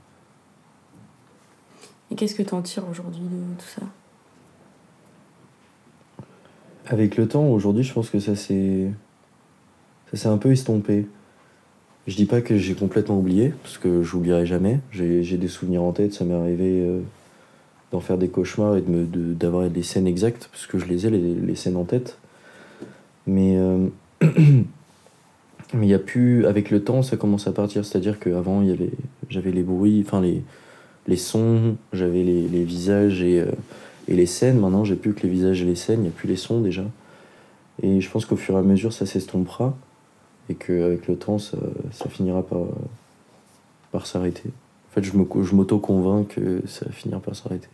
Et 2.11 2.15
qu'est-ce 2.15 2.35
que 2.35 2.43
t'en 2.43 2.63
tires 2.63 2.89
aujourd'hui 2.89 3.23
de 3.23 3.61
tout 3.61 3.67
ça? 3.67 3.83
Avec 6.87 7.17
le 7.17 7.27
temps, 7.27 7.49
aujourd'hui, 7.49 7.83
je 7.83 7.93
pense 7.93 8.11
que 8.11 8.19
ça 8.21 8.37
s'est. 8.37 8.87
Ça 10.13 10.31
un 10.31 10.39
peu 10.39 10.53
estompé. 10.53 11.07
Je 12.07 12.15
dis 12.15 12.27
pas 12.27 12.41
que 12.41 12.57
j'ai 12.57 12.75
complètement 12.75 13.19
oublié, 13.19 13.53
parce 13.63 13.79
que 13.79 14.03
j'oublierai 14.03 14.47
jamais. 14.47 14.79
J'ai 14.93 15.37
des 15.37 15.49
souvenirs 15.49 15.83
en 15.83 15.93
tête, 15.93 16.15
ça 16.15 16.25
m'est 16.25 16.35
arrivé 16.35 16.81
euh, 16.81 17.01
d'en 17.91 17.99
faire 18.01 18.17
des 18.17 18.29
cauchemars 18.29 18.77
et 18.77 18.83
me- 18.83 19.05
de- 19.05 19.35
d'avoir 19.35 19.69
les 19.69 19.83
scènes 19.83 20.07
exactes, 20.07 20.49
parce 20.53 20.67
que 20.69 20.79
je 20.79 20.87
les 20.87 21.07
ai, 21.07 21.11
les, 21.11 21.35
les 21.35 21.55
scènes 21.57 21.77
en 21.77 21.85
tête. 21.85 22.19
Mais. 23.27 23.57
euh, 23.59 23.89
il 25.75 25.85
y 25.85 25.95
a 25.95 25.99
plus. 25.99 26.47
Avec 26.47 26.71
le 26.71 26.83
temps, 26.85 27.03
ça 27.03 27.17
commence 27.17 27.49
à 27.49 27.53
partir. 27.53 27.85
C'est-à-dire 27.85 28.21
qu'avant, 28.21 28.63
j'avais 29.29 29.51
les 29.51 29.63
bruits, 29.65 30.05
enfin 30.07 30.21
les, 30.21 30.43
les 31.09 31.17
sons, 31.17 31.77
j'avais 31.93 32.23
les, 32.23 32.47
les 32.49 32.63
visages 32.65 33.23
et, 33.23 33.41
euh, 33.41 33.51
et 34.09 34.15
les 34.15 34.27
scènes. 34.27 34.59
Maintenant, 34.59 34.85
j'ai 34.85 34.97
plus 34.97 35.15
que 35.15 35.23
les 35.23 35.29
visages 35.29 35.63
et 35.63 35.65
les 35.65 35.75
scènes, 35.75 36.01
il 36.01 36.03
n'y 36.03 36.09
a 36.09 36.13
plus 36.13 36.29
les 36.29 36.37
sons 36.37 36.61
déjà. 36.61 36.85
Et 37.83 38.01
je 38.01 38.11
pense 38.11 38.25
qu'au 38.25 38.37
fur 38.37 38.55
et 38.55 38.59
à 38.59 38.63
mesure, 38.63 38.93
ça 38.93 39.07
s'estompera. 39.07 39.77
Et 40.49 40.55
qu'avec 40.55 41.09
le 41.09 41.17
temps, 41.17 41.39
ça, 41.39 41.59
ça 41.91 42.09
finira 42.09 42.43
par, 42.43 42.63
par 43.91 44.07
s'arrêter. 44.07 44.51
En 44.91 44.95
fait, 44.95 45.03
je 45.03 45.55
m'auto-convainc 45.55 46.29
que 46.29 46.63
ça 46.67 46.87
va 46.87 46.93
finir 46.93 47.21
par 47.21 47.35
s'arrêter. 47.35 47.69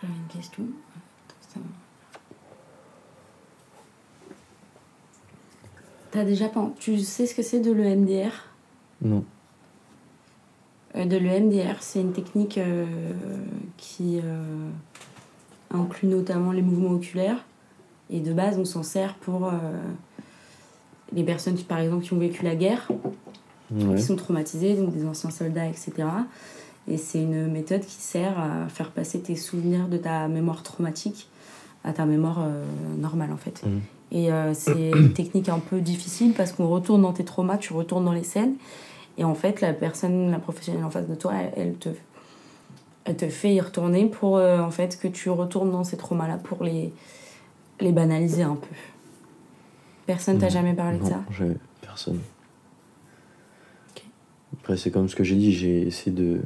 J'avais 0.00 0.12
une 0.14 0.40
question. 0.40 0.64
T'as 6.16 6.24
déjà 6.24 6.50
Tu 6.78 6.98
sais 7.00 7.26
ce 7.26 7.34
que 7.34 7.42
c'est 7.42 7.60
de 7.60 7.72
l'EMDR 7.72 8.30
Non. 9.02 9.22
Euh, 10.96 11.04
De 11.04 11.16
l'EMDR, 11.16 11.76
c'est 11.80 12.00
une 12.00 12.12
technique 12.12 12.58
euh, 12.58 12.84
qui 13.76 14.18
euh, 14.18 14.68
inclut 15.72 16.08
notamment 16.08 16.52
les 16.52 16.62
mouvements 16.62 16.90
oculaires. 16.90 17.44
Et 18.10 18.20
de 18.20 18.32
base, 18.32 18.58
on 18.58 18.64
s'en 18.64 18.84
sert 18.84 19.14
pour 19.14 19.50
les 21.12 21.24
personnes 21.24 21.56
qui, 21.56 21.64
par 21.64 21.80
exemple, 21.80 22.04
qui 22.04 22.12
ont 22.12 22.18
vécu 22.18 22.44
la 22.44 22.54
guerre, 22.54 22.88
Ouais. 23.72 23.96
qui 23.96 24.02
sont 24.02 24.14
traumatisées, 24.14 24.74
donc 24.74 24.94
des 24.94 25.04
anciens 25.04 25.30
soldats, 25.30 25.66
etc. 25.66 25.92
Et 26.86 26.98
c'est 26.98 27.20
une 27.20 27.48
méthode 27.50 27.80
qui 27.80 27.96
sert 27.96 28.38
à 28.38 28.68
faire 28.68 28.92
passer 28.92 29.18
tes 29.18 29.34
souvenirs 29.34 29.88
de 29.88 29.96
ta 29.96 30.28
mémoire 30.28 30.62
traumatique 30.62 31.26
à 31.82 31.92
ta 31.92 32.06
mémoire 32.06 32.38
euh, 32.42 32.64
normale, 32.96 33.32
en 33.32 33.36
fait. 33.36 33.64
Mhm. 33.66 33.80
Et 34.12 34.32
euh, 34.32 34.54
c'est 34.54 34.90
une 34.90 35.12
technique 35.12 35.48
un 35.48 35.58
peu 35.58 35.80
difficile 35.80 36.32
parce 36.32 36.52
qu'on 36.52 36.68
retourne 36.68 37.02
dans 37.02 37.12
tes 37.12 37.24
traumas, 37.24 37.56
tu 37.58 37.72
retournes 37.72 38.04
dans 38.04 38.12
les 38.12 38.22
scènes. 38.22 38.54
Et 39.18 39.24
en 39.24 39.34
fait, 39.34 39.60
la 39.60 39.72
personne, 39.72 40.30
la 40.30 40.38
professionnelle 40.38 40.84
en 40.84 40.90
face 40.90 41.08
de 41.08 41.14
toi, 41.14 41.32
elle, 41.34 41.52
elle 41.56 41.74
te, 41.74 41.88
elle 43.04 43.16
te 43.16 43.28
fait 43.28 43.54
y 43.54 43.60
retourner 43.60 44.06
pour 44.06 44.36
euh, 44.36 44.60
en 44.60 44.70
fait 44.70 44.98
que 44.98 45.08
tu 45.08 45.30
retournes 45.30 45.70
dans 45.70 45.84
ces 45.84 45.96
traumas-là 45.96 46.38
pour 46.38 46.64
les, 46.64 46.92
les 47.80 47.92
banaliser 47.92 48.42
un 48.42 48.56
peu. 48.56 48.74
Personne 50.06 50.38
t'a 50.38 50.48
jamais 50.48 50.74
parlé 50.74 50.98
de 50.98 51.04
ça 51.04 51.24
j'ai 51.30 51.56
personne. 51.80 52.20
Après, 54.52 54.76
c'est 54.76 54.90
comme 54.90 55.08
ce 55.08 55.16
que 55.16 55.24
j'ai 55.24 55.36
dit, 55.36 55.52
j'ai 55.52 55.82
essayé 55.82 56.10
de. 56.10 56.40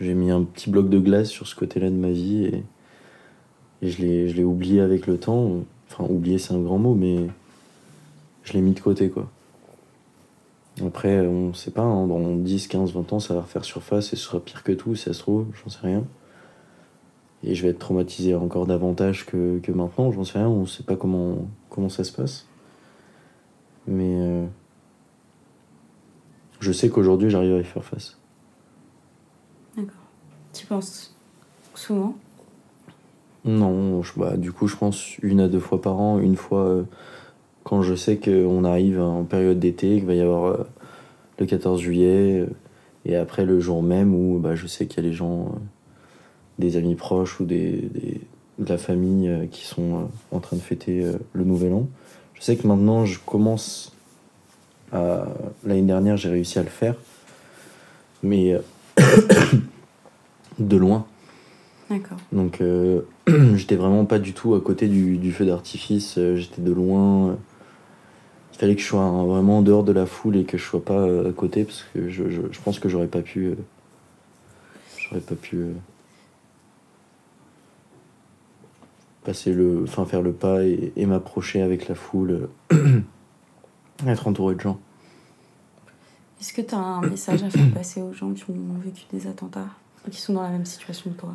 J'ai 0.00 0.14
mis 0.14 0.30
un 0.30 0.42
petit 0.42 0.70
bloc 0.70 0.88
de 0.88 0.98
glace 0.98 1.28
sur 1.28 1.46
ce 1.46 1.56
côté-là 1.56 1.90
de 1.90 1.96
ma 1.96 2.10
vie 2.10 2.44
et, 2.44 2.62
et 3.82 3.90
je 3.90 4.00
l'ai 4.00 4.28
je 4.28 4.36
l'ai 4.36 4.44
oublié 4.44 4.80
avec 4.80 5.06
le 5.06 5.18
temps. 5.18 5.64
Enfin, 5.90 6.04
oublié, 6.04 6.38
c'est 6.38 6.54
un 6.54 6.60
grand 6.60 6.78
mot, 6.78 6.94
mais 6.94 7.26
je 8.44 8.52
l'ai 8.52 8.60
mis 8.60 8.72
de 8.72 8.80
côté, 8.80 9.08
quoi. 9.08 9.30
Après, 10.86 11.20
on 11.26 11.54
sait 11.54 11.70
pas, 11.72 11.82
hein, 11.82 12.06
dans 12.06 12.36
10, 12.36 12.68
15, 12.68 12.92
20 12.92 13.12
ans, 13.12 13.20
ça 13.20 13.34
va 13.34 13.40
refaire 13.42 13.64
surface 13.64 14.12
et 14.12 14.16
ce 14.16 14.22
sera 14.24 14.40
pire 14.40 14.62
que 14.62 14.72
tout, 14.72 14.94
si 14.94 15.04
ça 15.04 15.12
se 15.12 15.20
trouve, 15.20 15.46
j'en 15.62 15.70
sais 15.70 15.80
rien. 15.82 16.04
Et 17.42 17.54
je 17.54 17.62
vais 17.62 17.70
être 17.70 17.78
traumatisé 17.78 18.34
encore 18.34 18.66
davantage 18.66 19.26
que, 19.26 19.58
que 19.60 19.72
maintenant, 19.72 20.10
j'en 20.12 20.24
sais 20.24 20.38
rien, 20.38 20.48
on 20.48 20.66
sait 20.66 20.82
pas 20.82 20.96
comment, 20.96 21.48
comment 21.70 21.88
ça 21.88 22.04
se 22.04 22.12
passe. 22.12 22.46
Mais 23.86 24.14
euh, 24.20 24.46
je 26.60 26.72
sais 26.72 26.90
qu'aujourd'hui, 26.90 27.30
j'arrive 27.30 27.54
à 27.54 27.60
y 27.60 27.64
faire 27.64 27.84
face. 27.84 28.18
D'accord. 29.76 29.92
Tu 30.52 30.66
penses 30.66 31.14
souvent? 31.74 32.14
Non, 33.44 34.02
je- 34.02 34.18
bah, 34.18 34.36
du 34.36 34.52
coup, 34.52 34.66
je 34.66 34.76
pense 34.76 35.16
une 35.18 35.40
à 35.40 35.48
deux 35.48 35.60
fois 35.60 35.80
par 35.80 35.98
an, 36.00 36.18
une 36.18 36.36
fois 36.36 36.64
euh, 36.64 36.84
quand 37.64 37.82
je 37.82 37.94
sais 37.94 38.16
qu'on 38.16 38.64
arrive 38.64 39.00
en 39.00 39.24
période 39.24 39.58
d'été, 39.58 39.96
qu'il 39.96 40.06
va 40.06 40.14
y 40.14 40.20
avoir 40.20 40.44
euh, 40.52 40.66
le 41.38 41.46
14 41.46 41.80
juillet, 41.80 42.40
euh, 42.40 42.46
et 43.04 43.16
après 43.16 43.44
le 43.44 43.60
jour 43.60 43.82
même 43.82 44.14
où 44.14 44.38
bah, 44.38 44.54
je 44.54 44.66
sais 44.66 44.86
qu'il 44.86 45.02
y 45.02 45.06
a 45.06 45.08
les 45.10 45.14
gens, 45.14 45.40
euh, 45.46 45.58
des 46.58 46.76
amis 46.76 46.94
proches 46.94 47.38
ou 47.40 47.44
des, 47.44 47.72
des- 47.94 48.20
de 48.58 48.68
la 48.68 48.78
famille 48.78 49.48
qui 49.52 49.64
sont 49.64 50.08
en 50.32 50.40
train 50.40 50.56
de 50.56 50.60
fêter 50.62 51.04
le 51.32 51.44
nouvel 51.44 51.72
an. 51.74 51.86
Je 52.34 52.42
sais 52.42 52.56
que 52.56 52.66
maintenant, 52.66 53.04
je 53.04 53.20
commence 53.24 53.92
à. 54.92 55.26
L'année 55.64 55.82
dernière, 55.82 56.16
j'ai 56.16 56.28
réussi 56.28 56.58
à 56.58 56.64
le 56.64 56.68
faire, 56.68 56.96
mais 58.24 58.56
de 60.58 60.76
loin. 60.76 61.06
D'accord. 61.88 62.18
Donc 62.32 62.60
j'étais 63.54 63.76
vraiment 63.76 64.04
pas 64.04 64.18
du 64.18 64.32
tout 64.32 64.54
à 64.54 64.60
côté 64.60 64.88
du, 64.88 65.18
du 65.18 65.30
feu 65.32 65.46
d'artifice, 65.46 66.18
j'étais 66.34 66.60
de 66.62 66.72
loin. 66.72 67.38
Il 68.58 68.60
fallait 68.60 68.74
que 68.74 68.82
je 68.82 68.86
sois 68.88 69.00
hein, 69.02 69.24
vraiment 69.24 69.58
en 69.58 69.62
dehors 69.62 69.84
de 69.84 69.92
la 69.92 70.04
foule 70.04 70.36
et 70.36 70.44
que 70.44 70.58
je 70.58 70.64
sois 70.64 70.84
pas 70.84 70.98
euh, 70.98 71.30
à 71.30 71.32
côté 71.32 71.62
parce 71.64 71.84
que 71.94 72.08
je, 72.10 72.28
je, 72.28 72.42
je 72.50 72.60
pense 72.60 72.80
que 72.80 72.88
j'aurais 72.88 73.06
pas 73.06 73.22
pu. 73.22 73.46
euh, 73.46 73.54
j'aurais 74.98 75.20
pas 75.20 75.36
pu. 75.36 75.56
euh, 75.58 75.72
passer 79.24 79.52
le. 79.52 79.84
Enfin 79.84 80.04
faire 80.06 80.22
le 80.22 80.32
pas 80.32 80.64
et, 80.64 80.92
et 80.96 81.06
m'approcher 81.06 81.62
avec 81.62 81.88
la 81.88 81.94
foule. 81.94 82.48
être 84.06 84.26
entouré 84.28 84.54
de 84.56 84.60
gens. 84.60 84.78
Est-ce 86.40 86.52
que 86.52 86.62
tu 86.62 86.74
as 86.74 86.78
un 86.78 87.02
message 87.02 87.42
à 87.42 87.50
faire 87.50 87.70
passer 87.72 88.00
aux 88.00 88.12
gens 88.12 88.32
qui 88.32 88.44
ont 88.50 88.78
vécu 88.84 89.02
des 89.12 89.26
attentats 89.26 89.68
qui 90.10 90.20
sont 90.20 90.32
dans 90.34 90.42
la 90.42 90.50
même 90.50 90.64
situation 90.64 91.10
que 91.10 91.16
toi? 91.20 91.34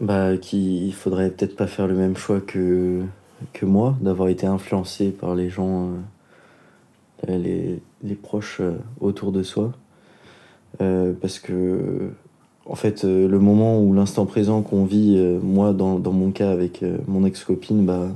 Bah, 0.00 0.36
qu'il 0.36 0.92
faudrait 0.94 1.30
peut-être 1.30 1.56
pas 1.56 1.66
faire 1.66 1.86
le 1.86 1.94
même 1.94 2.16
choix 2.16 2.40
que, 2.40 3.02
que 3.52 3.66
moi, 3.66 3.96
d'avoir 4.00 4.28
été 4.28 4.46
influencé 4.46 5.10
par 5.10 5.34
les 5.34 5.50
gens, 5.50 5.90
les, 7.26 7.80
les 8.02 8.14
proches 8.14 8.60
euh, 8.60 8.78
autour 9.00 9.32
de 9.32 9.42
soi. 9.42 9.72
Euh, 10.80 11.12
parce 11.20 11.38
que, 11.38 12.10
en 12.66 12.74
fait, 12.74 13.04
euh, 13.04 13.28
le 13.28 13.38
moment 13.38 13.80
où 13.80 13.92
l'instant 13.94 14.26
présent 14.26 14.62
qu'on 14.62 14.84
vit, 14.84 15.14
euh, 15.16 15.38
moi, 15.40 15.72
dans, 15.72 15.98
dans 15.98 16.12
mon 16.12 16.30
cas 16.30 16.50
avec 16.50 16.82
euh, 16.82 16.98
mon 17.06 17.24
ex-copine, 17.24 17.86
bah, 17.86 18.08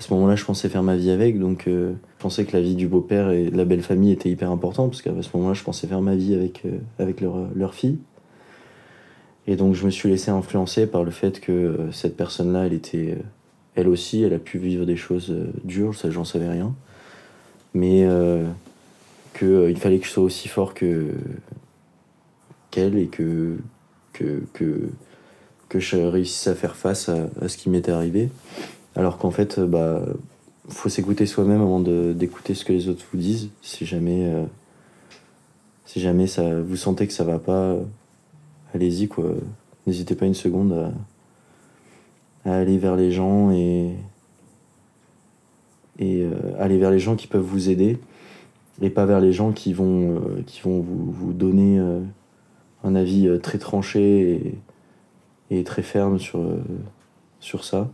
à 0.00 0.02
ce 0.02 0.14
moment-là, 0.14 0.36
je 0.36 0.44
pensais 0.44 0.68
faire 0.68 0.82
ma 0.82 0.96
vie 0.96 1.10
avec, 1.10 1.38
donc 1.38 1.66
euh, 1.66 1.92
je 2.16 2.22
pensais 2.22 2.44
que 2.44 2.56
la 2.56 2.62
vie 2.62 2.74
du 2.74 2.88
beau-père 2.88 3.30
et 3.30 3.50
de 3.50 3.56
la 3.56 3.66
belle 3.66 3.82
famille 3.82 4.12
était 4.12 4.30
hyper 4.30 4.50
importante, 4.50 4.90
parce 4.90 5.02
qu'à 5.02 5.10
ce 5.20 5.36
moment-là, 5.36 5.54
je 5.54 5.62
pensais 5.62 5.86
faire 5.86 6.00
ma 6.00 6.14
vie 6.14 6.34
avec, 6.34 6.62
euh, 6.64 6.78
avec 6.98 7.20
leur, 7.20 7.74
fille. 7.74 7.98
Et 9.46 9.56
donc 9.56 9.74
je 9.74 9.84
me 9.84 9.90
suis 9.90 10.08
laissé 10.08 10.30
influencer 10.30 10.86
par 10.86 11.04
le 11.04 11.10
fait 11.10 11.40
que 11.40 11.52
euh, 11.52 11.92
cette 11.92 12.16
personne-là, 12.16 12.66
elle 12.66 12.72
était, 12.72 13.16
euh, 13.18 13.22
elle 13.74 13.88
aussi, 13.88 14.22
elle 14.22 14.32
a 14.32 14.38
pu 14.38 14.58
vivre 14.58 14.86
des 14.86 14.96
choses 14.96 15.30
euh, 15.30 15.50
dures, 15.64 15.94
ça 15.94 16.10
j'en 16.10 16.24
savais 16.24 16.48
rien. 16.48 16.74
Mais 17.74 18.04
euh, 18.04 18.46
qu'il 19.38 19.76
fallait 19.78 19.98
que 19.98 20.06
je 20.06 20.10
sois 20.10 20.24
aussi 20.24 20.48
fort 20.48 20.74
que 20.74 21.08
qu'elle 22.70 22.96
et 22.98 23.06
que, 23.06 23.56
que, 24.12 24.42
que, 24.52 24.90
que 25.68 25.80
je 25.80 25.96
réussisse 25.96 26.46
à 26.46 26.54
faire 26.54 26.76
face 26.76 27.08
à, 27.08 27.28
à 27.40 27.48
ce 27.48 27.56
qui 27.56 27.68
m'était 27.68 27.92
arrivé. 27.92 28.28
Alors 28.96 29.18
qu'en 29.18 29.30
fait, 29.30 29.58
euh, 29.58 29.66
bah, 29.66 30.02
faut 30.68 30.88
s'écouter 30.88 31.26
soi-même 31.26 31.60
avant 31.60 31.80
d'écouter 31.80 32.54
ce 32.54 32.64
que 32.64 32.72
les 32.72 32.88
autres 32.88 33.04
vous 33.12 33.18
disent. 33.18 33.48
Si 33.62 33.86
jamais, 33.86 34.24
euh, 34.24 34.44
si 35.84 36.00
jamais 36.00 36.26
ça, 36.26 36.60
vous 36.60 36.76
sentez 36.76 37.06
que 37.06 37.12
ça 37.12 37.24
va 37.24 37.38
pas, 37.38 37.52
euh, 37.52 37.82
allez-y 38.74 39.08
quoi. 39.08 39.26
N'hésitez 39.86 40.14
pas 40.14 40.26
une 40.26 40.34
seconde 40.34 40.72
à, 42.44 42.50
à 42.50 42.54
aller 42.58 42.78
vers 42.78 42.96
les 42.96 43.10
gens 43.10 43.50
et, 43.50 43.94
et 46.00 46.22
euh, 46.22 46.30
aller 46.58 46.78
vers 46.78 46.90
les 46.90 46.98
gens 46.98 47.14
qui 47.14 47.26
peuvent 47.26 47.44
vous 47.44 47.68
aider 47.68 47.98
et 48.80 48.90
pas 48.90 49.04
vers 49.04 49.20
les 49.20 49.32
gens 49.32 49.52
qui 49.52 49.74
vont, 49.74 50.16
euh, 50.16 50.42
qui 50.46 50.62
vont 50.62 50.80
vous, 50.80 51.12
vous 51.12 51.32
donner 51.34 51.78
euh, 51.78 52.00
un 52.82 52.94
avis 52.94 53.28
très 53.40 53.58
tranché 53.58 54.56
et, 55.50 55.64
très 55.64 55.82
ferme 55.82 56.18
sur, 56.18 56.40
sur 57.40 57.64
ça. 57.64 57.90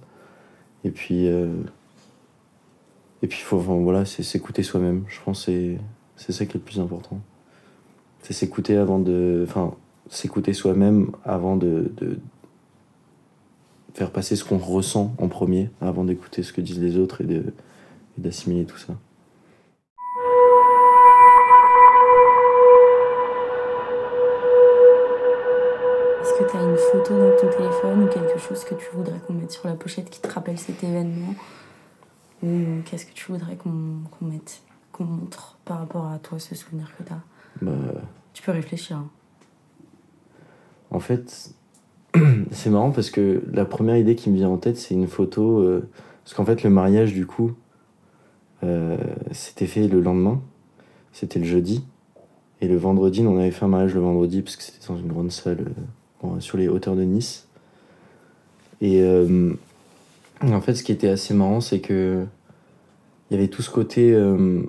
Et 0.85 0.91
puis, 0.91 1.27
et 1.27 3.27
puis 3.27 3.41
faut, 3.41 3.57
enfin, 3.57 3.75
voilà, 3.77 4.05
c'est 4.05 4.23
s'écouter 4.23 4.63
soi-même. 4.63 5.05
Je 5.09 5.19
pense 5.25 5.47
que 5.47 5.75
c'est 6.15 6.33
ça 6.33 6.45
qui 6.45 6.53
est 6.53 6.61
le 6.61 6.61
plus 6.61 6.79
important. 6.79 7.19
C'est 8.21 8.35
s'écouter 8.35 8.77
avant 8.77 9.01
de, 9.01 9.45
enfin, 9.49 9.75
s'écouter 10.09 10.53
soi-même 10.53 11.11
avant 11.25 11.57
de, 11.57 11.91
de 11.97 12.19
faire 13.95 14.13
passer 14.13 14.37
ce 14.37 14.45
qu'on 14.45 14.59
ressent 14.59 15.15
en 15.19 15.27
premier, 15.27 15.71
avant 15.81 16.05
d'écouter 16.05 16.45
ce 16.45 16.53
que 16.53 16.61
disent 16.61 16.81
les 16.81 16.99
autres 16.99 17.23
et 17.23 17.25
de 17.25 17.53
et 18.17 18.21
d'assimiler 18.21 18.65
tout 18.65 18.79
ça. 18.79 18.95
Est-ce 26.23 26.33
que 26.45 26.51
tu 26.51 26.57
as 26.57 26.63
une 26.63 26.77
photo 26.77 27.15
dans 27.19 27.37
ton 27.37 27.49
téléphone 27.57 28.05
ou 28.05 28.07
quelque 28.09 28.39
chose 28.39 28.65
que 28.65 28.75
tu 28.75 28.87
voudrais 28.95 29.19
qu'on 29.27 29.35
mette 29.35 29.53
sur 29.53 29.67
la 29.69 29.75
pochette 29.75 30.11
qui 30.11 30.21
te 30.21 30.29
rappelle 30.33 30.59
cet 30.59 30.83
événement 30.83 31.35
Ou 32.43 32.83
qu'est-ce 32.85 33.07
que 33.07 33.13
tu 33.13 33.31
voudrais 33.31 33.57
qu'on 33.57 33.71
mette, 34.23 34.61
qu'on 34.93 35.05
montre 35.05 35.57
par 35.65 35.79
rapport 35.79 36.07
à 36.11 36.19
toi, 36.19 36.39
ce 36.39 36.55
souvenir 36.55 36.91
que 36.99 37.03
tu 37.05 37.13
as 37.13 37.21
Bah, 37.63 37.73
Tu 38.33 38.43
peux 38.43 38.53
réfléchir. 38.53 38.97
hein. 38.97 39.09
En 40.91 41.01
fait, 41.01 41.51
c'est 42.51 42.71
marrant 42.71 42.91
parce 42.91 43.11
que 43.11 43.43
la 43.53 43.65
première 43.65 43.97
idée 43.97 44.15
qui 44.17 44.31
me 44.31 44.37
vient 44.37 44.49
en 44.49 44.57
tête, 44.59 44.77
c'est 44.79 44.95
une 44.95 45.09
photo. 45.09 45.61
euh, 45.61 45.89
parce 46.25 46.35
qu'en 46.35 46.45
fait, 46.45 46.65
le 46.65 46.71
mariage, 46.71 47.13
du 47.13 47.25
coup, 47.27 47.53
c'était 49.33 49.67
fait 49.67 49.87
le 49.89 50.01
lendemain. 50.01 50.41
C'était 51.17 51.39
le 51.39 51.47
jeudi. 51.47 51.83
Et 52.61 52.69
le 52.69 52.77
vendredi, 52.77 53.23
on 53.27 53.39
avait 53.39 53.51
fait 53.51 53.65
un 53.65 53.69
mariage 53.69 53.95
le 53.95 54.01
vendredi 54.01 54.43
parce 54.43 54.57
que 54.57 54.63
c'était 54.63 54.87
dans 54.87 54.99
une 54.99 55.09
grande 55.09 55.33
salle 55.33 55.73
euh, 56.25 56.41
sur 56.41 56.59
les 56.59 56.69
hauteurs 56.69 56.95
de 56.95 57.05
Nice. 57.05 57.47
Et 58.83 59.01
euh, 59.03 59.55
en 60.43 60.61
fait, 60.61 60.75
ce 60.75 60.83
qui 60.83 60.93
était 60.93 61.09
assez 61.09 61.33
marrant, 61.33 61.63
c'est 61.63 61.81
que 61.81 62.25
il 63.31 63.35
y 63.35 63.39
avait 63.39 63.49
tout 63.49 63.63
ce 63.63 63.71
côté. 63.71 64.13
euh, 64.13 64.63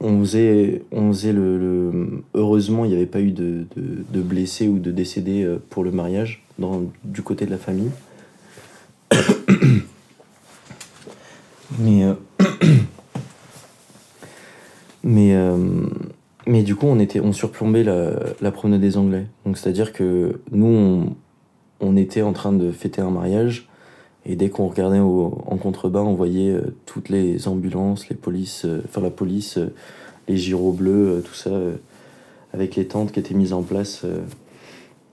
on 0.00 0.20
faisait, 0.20 0.82
on 0.90 1.12
faisait 1.12 1.34
le, 1.34 2.22
Heureusement, 2.32 2.86
il 2.86 2.88
n'y 2.92 2.96
avait 2.96 3.04
pas 3.04 3.20
eu 3.20 3.32
de, 3.32 3.66
de, 3.76 4.22
blessés 4.22 4.66
ou 4.68 4.78
de 4.78 4.90
décédés 4.90 5.44
euh, 5.44 5.58
pour 5.68 5.84
le 5.84 5.90
mariage 5.90 6.42
dans, 6.58 6.82
du 7.04 7.20
côté 7.22 7.44
de 7.44 7.50
la 7.50 7.58
famille. 7.58 7.90
Mais. 11.78 12.04
euh, 12.04 12.14
Mais, 15.02 15.34
euh, 15.34 15.56
mais 16.46 16.62
du 16.62 16.69
on, 16.88 16.98
était, 16.98 17.20
on 17.20 17.32
surplombait 17.32 17.84
la, 17.84 18.50
promenade 18.50 18.80
des 18.80 18.96
Anglais. 18.96 19.26
Donc, 19.44 19.58
c'est-à-dire 19.58 19.92
que 19.92 20.40
nous, 20.52 21.14
on, 21.80 21.96
était 21.96 22.22
en 22.22 22.32
train 22.32 22.52
de 22.52 22.72
fêter 22.72 23.00
un 23.00 23.10
mariage. 23.10 23.68
Et 24.26 24.36
dès 24.36 24.50
qu'on 24.50 24.68
regardait 24.68 24.98
au- 24.98 25.42
en 25.46 25.56
contrebas, 25.56 26.00
on 26.00 26.14
voyait 26.14 26.50
euh, 26.50 26.74
toutes 26.86 27.08
les 27.08 27.48
ambulances, 27.48 28.08
les 28.08 28.16
polices, 28.16 28.66
euh, 28.66 28.82
enfin 28.84 29.00
la 29.00 29.10
police, 29.10 29.56
euh, 29.56 29.72
les 30.28 30.36
gyros 30.36 30.72
bleus, 30.72 31.22
tout 31.24 31.34
ça, 31.34 31.50
avec 32.52 32.76
les 32.76 32.86
tentes 32.86 33.12
qui 33.12 33.18
étaient 33.18 33.34
mises 33.34 33.52
en 33.52 33.62
place. 33.62 34.04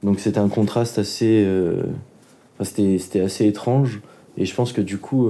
Donc 0.03 0.19
c'était 0.19 0.39
un 0.39 0.49
contraste 0.49 0.99
assez, 0.99 1.43
euh, 1.45 1.84
c'était 2.62 3.21
assez 3.21 3.47
étrange. 3.47 4.01
Et 4.38 4.45
je 4.45 4.53
pense 4.53 4.73
que 4.73 4.82
du 4.82 4.99
coup, 4.99 5.27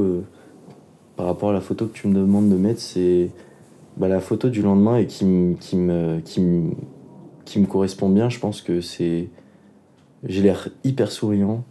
par 1.16 1.28
rapport 1.28 1.52
à 1.52 1.54
la 1.54 1.62
photo 1.62 1.86
que 1.86 1.94
tu 1.94 2.08
me 2.10 2.16
demandes 2.16 2.50
de 2.50 2.56
mettre, 2.56 2.82
c'est 2.82 3.30
bah, 3.98 4.08
la 4.08 4.20
photo 4.20 4.50
du 4.50 4.62
lendemain 4.62 4.98
et 4.98 5.08
qui, 5.08 5.26
me- 5.26 5.56
qui, 5.56 5.76
me, 5.76 6.20
qui, 6.22 6.40
me, 6.42 6.72
qui 7.46 7.60
me 7.60 7.66
correspond 7.66 8.10
bien. 8.10 8.30
Je 8.30 8.40
pense 8.40 8.62
que 8.62 8.80
c'est, 8.82 9.28
j'ai 10.24 10.42
l'air 10.42 10.70
hyper 10.84 11.12
souriant 11.12 11.64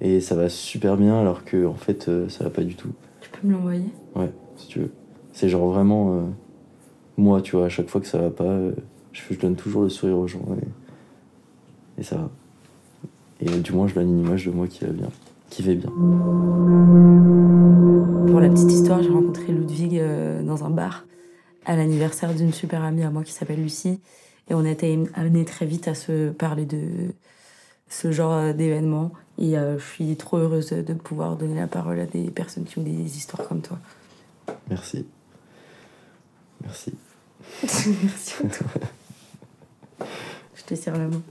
et 0.00 0.20
ça 0.20 0.34
va 0.36 0.48
super 0.48 0.96
bien 0.96 1.18
alors 1.18 1.44
que 1.44 1.66
en 1.66 1.74
fait 1.74 2.08
euh, 2.08 2.28
ça 2.28 2.44
va 2.44 2.50
pas 2.50 2.62
du 2.62 2.74
tout. 2.76 2.90
Tu 3.20 3.30
peux 3.30 3.46
me 3.46 3.52
l'envoyer? 3.52 3.84
Ouais, 4.14 4.30
si 4.56 4.68
tu 4.68 4.78
veux. 4.80 4.90
C'est 5.32 5.48
genre 5.48 5.66
vraiment 5.70 6.14
euh, 6.14 6.22
moi, 7.16 7.40
tu 7.42 7.56
vois, 7.56 7.66
à 7.66 7.68
chaque 7.68 7.88
fois 7.88 8.00
que 8.00 8.06
ça 8.06 8.18
va 8.18 8.30
pas, 8.30 8.44
euh, 8.44 8.72
je, 9.12 9.22
je 9.34 9.38
donne 9.38 9.56
toujours 9.56 9.82
le 9.82 9.88
sourire 9.88 10.18
aux 10.18 10.28
gens 10.28 10.46
et, 11.96 12.00
et 12.00 12.04
ça 12.04 12.16
va. 12.16 12.30
Et 13.40 13.48
euh, 13.48 13.58
du 13.58 13.72
moins, 13.72 13.86
je 13.88 13.94
donne 13.94 14.08
une 14.08 14.20
image 14.20 14.46
de 14.46 14.50
moi 14.50 14.66
qui 14.66 14.84
va 14.84 14.90
bien, 14.92 15.08
qui 15.50 15.62
va 15.62 15.74
bien. 15.74 15.90
Pour 18.30 18.40
la 18.40 18.48
petite 18.50 18.72
histoire, 18.72 19.02
j'ai 19.02 19.10
rencontré 19.10 19.52
Ludwig 19.52 19.98
euh, 19.98 20.42
dans 20.44 20.64
un 20.64 20.70
bar. 20.70 21.06
À 21.68 21.76
l'anniversaire 21.76 22.34
d'une 22.34 22.52
super 22.52 22.82
amie 22.82 23.04
à 23.04 23.10
moi 23.10 23.22
qui 23.22 23.32
s'appelle 23.32 23.62
Lucie. 23.62 24.00
Et 24.50 24.54
on 24.54 24.64
a 24.64 24.70
été 24.70 24.98
amenés 25.14 25.44
très 25.44 25.66
vite 25.66 25.86
à 25.86 25.94
se 25.94 26.30
parler 26.30 26.64
de 26.64 27.12
ce 27.88 28.10
genre 28.10 28.54
d'événements. 28.54 29.12
Et 29.38 29.52
je 29.52 29.78
suis 29.78 30.16
trop 30.16 30.38
heureuse 30.38 30.70
de 30.70 30.94
pouvoir 30.94 31.36
donner 31.36 31.60
la 31.60 31.66
parole 31.66 32.00
à 32.00 32.06
des 32.06 32.30
personnes 32.30 32.64
qui 32.64 32.78
ont 32.78 32.82
des 32.82 33.16
histoires 33.16 33.46
comme 33.46 33.60
toi. 33.60 33.78
Merci. 34.70 35.06
Merci. 36.62 36.94
Merci 37.62 38.34
à 38.44 38.48
toi. 38.48 38.66
je 40.56 40.62
te 40.64 40.74
serre 40.74 40.96
la 40.96 41.08
main. 41.08 41.22